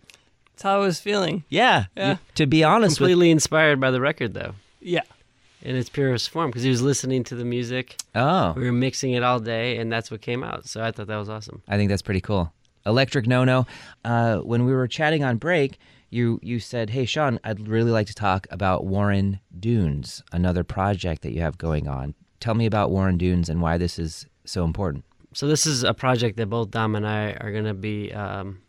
That's 0.53 0.63
how 0.63 0.75
I 0.77 0.79
was 0.79 1.01
feeling. 1.01 1.43
Yeah. 1.49 1.87
Yeah. 1.97 2.15
To 2.35 2.45
be 2.45 2.63
honest 2.63 3.01
with 3.01 3.09
Completely 3.09 3.31
inspired 3.31 3.81
by 3.81 3.91
the 3.91 3.99
record, 3.99 4.33
though, 4.35 4.53
Yeah. 4.79 5.01
In 5.65 5.75
its 5.75 5.89
purest 5.89 6.29
form, 6.29 6.51
because 6.51 6.61
he 6.61 6.69
was 6.69 6.83
listening 6.83 7.23
to 7.23 7.35
the 7.35 7.43
music. 7.43 7.95
Oh, 8.13 8.53
We 8.55 8.65
were 8.65 8.71
mixing 8.71 9.13
it 9.13 9.23
all 9.23 9.39
day, 9.39 9.77
and 9.77 9.91
that's 9.91 10.11
what 10.11 10.21
came 10.21 10.43
out. 10.43 10.67
So 10.67 10.83
I 10.83 10.91
thought 10.91 11.07
that 11.07 11.17
was 11.17 11.27
awesome. 11.27 11.63
I 11.67 11.75
think 11.75 11.89
that's 11.89 12.03
pretty 12.03 12.21
cool. 12.21 12.53
Electric 12.85 13.25
NoNo. 13.25 13.65
Uh, 14.03 14.37
when 14.41 14.65
we 14.65 14.73
were 14.73 14.87
chatting 14.87 15.23
on 15.23 15.37
break, 15.37 15.79
you 16.11 16.39
you 16.43 16.59
said, 16.59 16.91
"Hey 16.91 17.05
Sean, 17.05 17.39
I'd 17.43 17.67
really 17.67 17.89
like 17.89 18.05
to 18.07 18.13
talk 18.13 18.45
about 18.51 18.85
Warren 18.85 19.39
Dunes, 19.59 20.21
another 20.31 20.63
project 20.63 21.23
that 21.23 21.33
you 21.33 21.41
have 21.41 21.57
going 21.57 21.87
on. 21.87 22.13
Tell 22.39 22.53
me 22.53 22.67
about 22.67 22.91
Warren 22.91 23.17
Dunes 23.17 23.49
and 23.49 23.59
why 23.59 23.79
this 23.79 23.97
is 23.97 24.27
so 24.45 24.63
important." 24.65 25.03
So 25.33 25.47
this 25.47 25.65
is 25.65 25.83
a 25.83 25.95
project 25.95 26.37
that 26.37 26.45
both 26.45 26.69
Dom 26.69 26.95
and 26.95 27.07
I 27.07 27.31
are 27.41 27.51
going 27.51 27.65
to 27.65 27.73
be 27.73 28.13
um, 28.13 28.61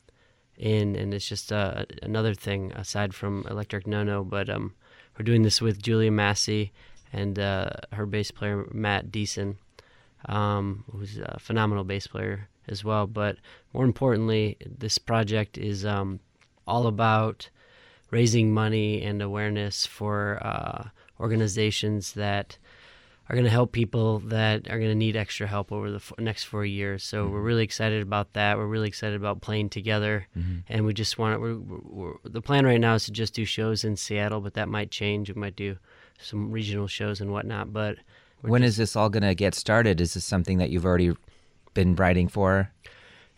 in, 0.56 0.96
and 0.96 1.12
it's 1.12 1.28
just 1.28 1.52
uh, 1.52 1.84
another 2.02 2.32
thing 2.34 2.72
aside 2.72 3.14
from 3.14 3.46
Electric 3.50 3.84
NoNo. 3.84 4.26
But 4.28 4.48
um, 4.48 4.72
we're 5.18 5.24
doing 5.24 5.42
this 5.42 5.60
with 5.60 5.82
Julia 5.82 6.10
Massey 6.10 6.72
and 7.12 7.38
uh, 7.38 7.70
her 7.92 8.06
bass 8.06 8.30
player 8.30 8.66
Matt 8.72 9.10
Deason, 9.10 9.56
um, 10.26 10.84
who's 10.92 11.18
a 11.18 11.38
phenomenal 11.40 11.84
bass 11.84 12.06
player 12.06 12.48
as 12.68 12.84
well. 12.84 13.06
But 13.06 13.36
more 13.72 13.84
importantly, 13.84 14.56
this 14.64 14.98
project 14.98 15.56
is 15.56 15.86
um, 15.86 16.20
all 16.66 16.86
about 16.86 17.48
raising 18.10 18.52
money 18.52 19.02
and 19.02 19.22
awareness 19.22 19.86
for 19.86 20.38
uh, 20.42 20.88
organizations 21.18 22.12
that 22.12 22.58
are 23.28 23.34
going 23.34 23.44
to 23.44 23.50
help 23.50 23.72
people 23.72 24.20
that 24.20 24.68
are 24.70 24.78
going 24.78 24.90
to 24.90 24.94
need 24.94 25.16
extra 25.16 25.46
help 25.46 25.72
over 25.72 25.90
the 25.90 25.96
f- 25.96 26.12
next 26.18 26.44
four 26.44 26.64
years. 26.64 27.02
So 27.02 27.24
we're 27.24 27.38
mm-hmm. 27.38 27.46
really 27.46 27.64
excited 27.64 28.02
about 28.02 28.34
that. 28.34 28.56
We're 28.56 28.66
really 28.66 28.88
excited 28.88 29.16
about 29.16 29.40
playing 29.40 29.70
together, 29.70 30.26
mm-hmm. 30.36 30.58
and 30.68 30.84
we 30.84 30.94
just 30.94 31.18
want 31.18 31.34
to. 31.34 31.40
We're, 31.40 31.56
we're, 31.56 32.14
the 32.24 32.40
plan 32.40 32.64
right 32.64 32.80
now 32.80 32.94
is 32.94 33.04
to 33.06 33.12
just 33.12 33.34
do 33.34 33.44
shows 33.44 33.84
in 33.84 33.96
Seattle, 33.96 34.40
but 34.40 34.54
that 34.54 34.68
might 34.68 34.90
change. 34.90 35.32
We 35.32 35.40
might 35.40 35.56
do 35.56 35.76
some 36.18 36.50
regional 36.50 36.86
shows 36.86 37.20
and 37.20 37.32
whatnot. 37.32 37.72
But 37.72 37.98
When 38.42 38.62
just- 38.62 38.70
is 38.70 38.76
this 38.76 38.96
all 38.96 39.08
going 39.08 39.24
to 39.24 39.34
get 39.34 39.54
started? 39.54 40.00
Is 40.00 40.14
this 40.14 40.24
something 40.24 40.58
that 40.58 40.70
you've 40.70 40.86
already 40.86 41.12
been 41.74 41.96
writing 41.96 42.28
for? 42.28 42.70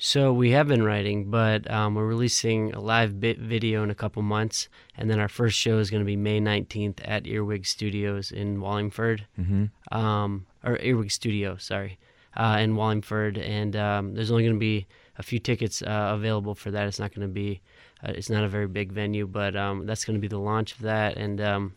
So 0.00 0.32
we 0.32 0.52
have 0.52 0.68
been 0.68 0.84
writing, 0.84 1.28
but 1.28 1.68
um, 1.68 1.96
we're 1.96 2.06
releasing 2.06 2.72
a 2.72 2.78
live 2.80 3.18
bit 3.18 3.38
video 3.38 3.82
in 3.82 3.90
a 3.90 3.96
couple 3.96 4.22
months, 4.22 4.68
and 4.96 5.10
then 5.10 5.18
our 5.18 5.28
first 5.28 5.58
show 5.58 5.78
is 5.78 5.90
going 5.90 6.02
to 6.02 6.06
be 6.06 6.14
May 6.16 6.40
19th 6.40 7.00
at 7.04 7.26
Earwig 7.26 7.66
Studios 7.66 8.30
in 8.30 8.60
Wallingford, 8.60 9.26
Mm-hmm. 9.38 9.96
um, 9.96 10.46
or 10.62 10.78
Earwig 10.80 11.10
Studio, 11.10 11.56
sorry, 11.56 11.98
uh, 12.36 12.58
in 12.60 12.76
Wallingford, 12.76 13.38
and 13.38 13.74
um, 13.74 14.14
there's 14.14 14.30
only 14.30 14.44
going 14.44 14.54
to 14.54 14.60
be 14.60 14.86
a 15.16 15.22
few 15.24 15.40
tickets 15.40 15.82
uh, 15.82 16.12
available 16.14 16.54
for 16.54 16.70
that. 16.70 16.86
It's 16.86 17.00
not 17.00 17.12
going 17.12 17.26
to 17.26 17.32
be, 17.34 17.60
uh, 18.04 18.12
it's 18.14 18.30
not 18.30 18.44
a 18.44 18.48
very 18.48 18.68
big 18.68 18.92
venue, 18.92 19.26
but 19.26 19.56
um, 19.56 19.84
that's 19.84 20.04
going 20.04 20.14
to 20.14 20.20
be 20.20 20.28
the 20.28 20.38
launch 20.38 20.74
of 20.74 20.82
that, 20.82 21.16
and 21.16 21.40
um, 21.40 21.74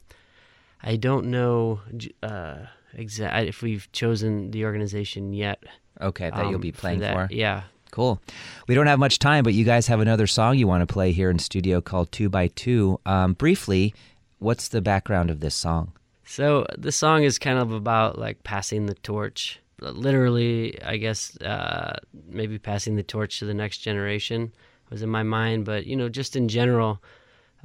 I 0.84 0.96
don't 0.96 1.26
know 1.26 1.80
uh, 2.22 2.58
exact 2.94 3.48
if 3.48 3.64
we've 3.64 3.92
chosen 3.94 4.52
the 4.52 4.66
organization 4.66 5.34
yet. 5.34 5.64
Okay, 6.00 6.30
that 6.30 6.46
you'll 6.46 6.56
um, 6.56 6.62
be 6.62 6.72
playing 6.72 7.00
that. 7.00 7.14
for. 7.16 7.34
Yeah. 7.34 7.64
Cool. 7.92 8.22
We 8.68 8.76
don't 8.76 8.88
have 8.88 9.00
much 9.00 9.20
time, 9.20 9.44
but 9.44 9.54
you 9.54 9.66
guys 9.66 9.88
have 9.88 10.00
another 10.00 10.28
song 10.28 10.58
you 10.58 10.68
want 10.68 10.88
to 10.88 10.92
play 10.92 11.12
here 11.12 11.30
in 11.30 11.40
studio 11.40 11.82
called 11.82 12.12
Two 12.12 12.30
by 12.30 12.48
Two. 12.48 13.00
Um, 13.06 13.34
briefly, 13.34 13.94
what's 14.40 14.70
the 14.70 14.82
background 14.82 15.30
of 15.30 15.42
this 15.42 15.56
song? 15.56 15.92
So 16.26 16.66
the 16.78 16.92
song 16.92 17.24
is 17.24 17.38
kind 17.38 17.60
of 17.60 17.74
about 17.74 18.18
like 18.18 18.44
passing 18.44 18.86
the 18.86 18.94
torch 18.96 19.60
literally, 19.82 20.82
I 20.84 20.98
guess, 20.98 21.36
uh, 21.42 21.98
maybe 22.28 22.60
passing 22.60 22.96
the 22.96 23.04
torch 23.04 23.40
to 23.40 23.46
the 23.46 23.54
next 23.54 23.80
generation 23.80 24.54
was 24.90 25.02
in 25.02 25.10
my 25.10 25.24
mind. 25.24 25.66
But 25.66 25.86
you 25.86 25.96
know, 25.96 26.10
just 26.10 26.36
in 26.36 26.48
general, 26.48 27.02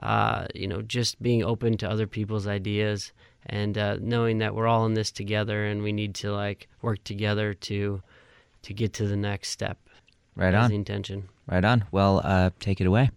uh, 0.01 0.47
you 0.55 0.67
know, 0.67 0.83
just 0.83 1.23
being 1.23 1.45
open 1.45 1.77
to 1.79 1.91
other 1.91 2.07
people's 2.07 2.47
ideas 2.47 3.13
and 3.47 3.79
uh, 3.79 3.99
knowing 4.01 4.39
that 4.39 4.55
we're 4.55 4.67
all 4.67 4.87
in 4.87 4.95
this 4.95 5.11
together 5.11 5.67
and 5.67 5.83
we 5.83 5.93
need 5.93 6.15
to 6.17 6.33
like 6.33 6.69
work 6.83 7.05
together 7.05 7.55
to 7.55 8.03
to 8.63 8.75
get 8.75 8.93
to 8.95 9.07
the 9.07 9.17
next 9.17 9.51
step. 9.51 9.79
Right 10.37 10.55
on. 10.55 10.71
intention. 10.71 11.29
Right 11.47 11.65
on. 11.65 11.85
Well, 11.91 12.21
uh, 12.23 12.51
take 12.61 12.81
it 12.81 12.87
away. 12.87 13.11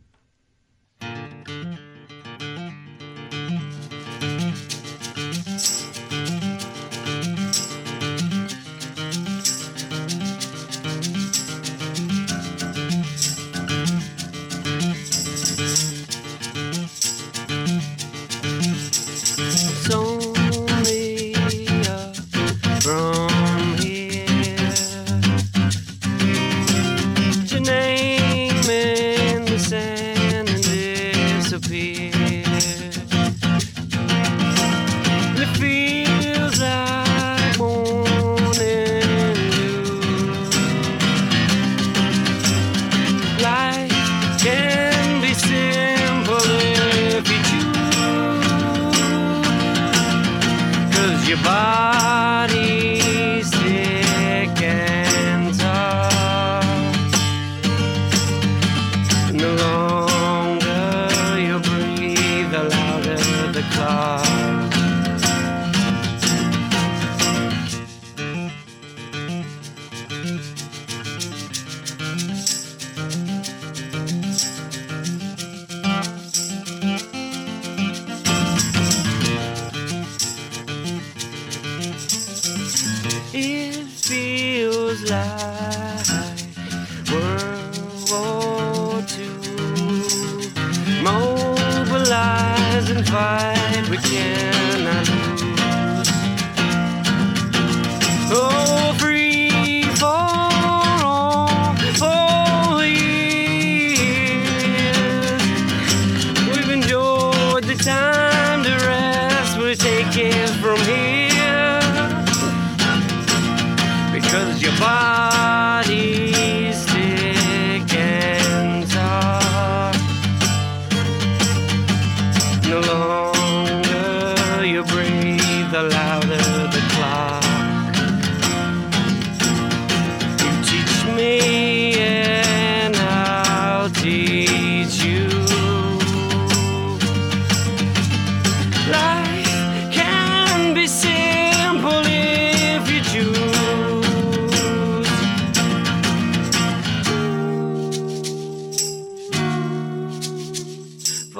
Feels 85.10 85.49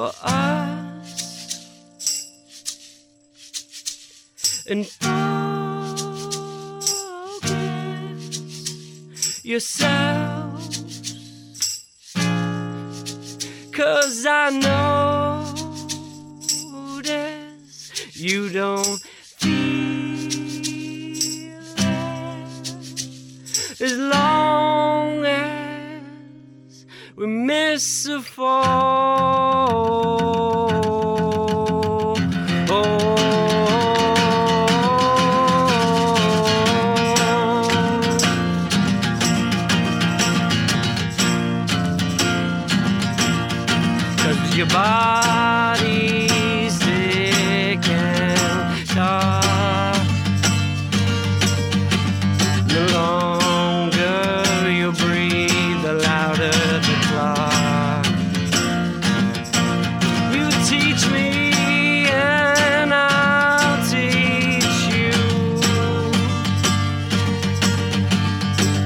For 0.00 0.12
us 0.22 1.04
and 4.66 4.86
focus. 4.86 5.20
Cause 13.72 14.24
I 14.24 14.48
notice 16.88 18.16
you 18.16 18.48
don't 18.48 19.00
feel 19.36 20.30
it 23.76 23.82
as 23.82 23.98
long 23.98 25.26
as 25.26 26.86
we 27.16 27.26
miss 27.26 28.06
a 28.06 28.22
fall. 28.22 29.09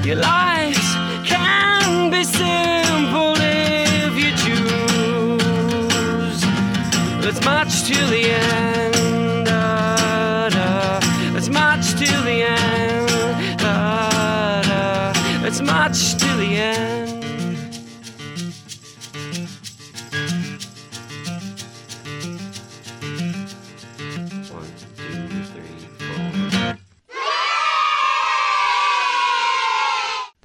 Your 0.04 0.16
lives 0.16 0.94
can 1.24 2.10
be 2.10 2.24
simple 2.24 3.34
if 3.38 4.14
you 4.14 4.30
choose. 4.36 5.40
Let's 7.24 7.42
march 7.42 7.84
till 7.84 8.10
the 8.10 8.32
end. 8.32 8.63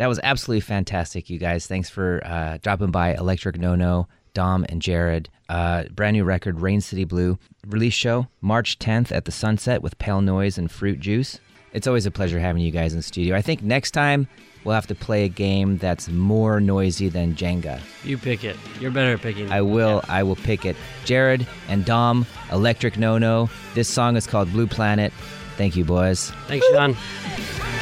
Was 0.09 0.19
absolutely 0.23 0.61
fantastic, 0.61 1.29
you 1.29 1.37
guys. 1.37 1.67
Thanks 1.67 1.87
for 1.87 2.19
uh, 2.25 2.57
dropping 2.63 2.89
by 2.89 3.13
Electric 3.13 3.57
NoNo, 3.57 4.07
Dom, 4.33 4.65
and 4.67 4.81
Jared. 4.81 5.29
Uh, 5.49 5.83
brand 5.91 6.15
new 6.15 6.23
record, 6.23 6.61
Rain 6.61 6.81
City 6.81 7.03
Blue. 7.05 7.37
Release 7.67 7.93
show 7.93 8.27
March 8.41 8.79
10th 8.79 9.11
at 9.11 9.25
the 9.25 9.31
Sunset 9.31 9.83
with 9.83 9.99
Pale 9.99 10.21
Noise 10.21 10.57
and 10.57 10.71
Fruit 10.71 10.99
Juice. 10.99 11.39
It's 11.73 11.85
always 11.85 12.07
a 12.07 12.11
pleasure 12.11 12.39
having 12.39 12.63
you 12.63 12.71
guys 12.71 12.91
in 12.91 12.97
the 12.97 13.03
studio. 13.03 13.35
I 13.35 13.43
think 13.43 13.61
next 13.61 13.91
time 13.91 14.27
we'll 14.63 14.73
have 14.73 14.87
to 14.87 14.95
play 14.95 15.25
a 15.25 15.29
game 15.29 15.77
that's 15.77 16.09
more 16.09 16.59
noisy 16.59 17.07
than 17.07 17.35
Jenga. 17.35 17.79
You 18.03 18.17
pick 18.17 18.43
it. 18.43 18.57
You're 18.79 18.89
better 18.89 19.13
at 19.13 19.21
picking. 19.21 19.51
I 19.51 19.61
will. 19.61 20.01
I 20.09 20.23
will 20.23 20.37
pick 20.37 20.65
it. 20.65 20.75
Jared 21.05 21.45
and 21.67 21.85
Dom, 21.85 22.25
Electric 22.51 22.95
NoNo. 22.95 23.47
This 23.75 23.87
song 23.87 24.17
is 24.17 24.25
called 24.25 24.51
Blue 24.53 24.65
Planet. 24.65 25.13
Thank 25.55 25.75
you, 25.75 25.85
boys. 25.85 26.31
Thanks, 26.47 26.65
Sean. 26.71 26.97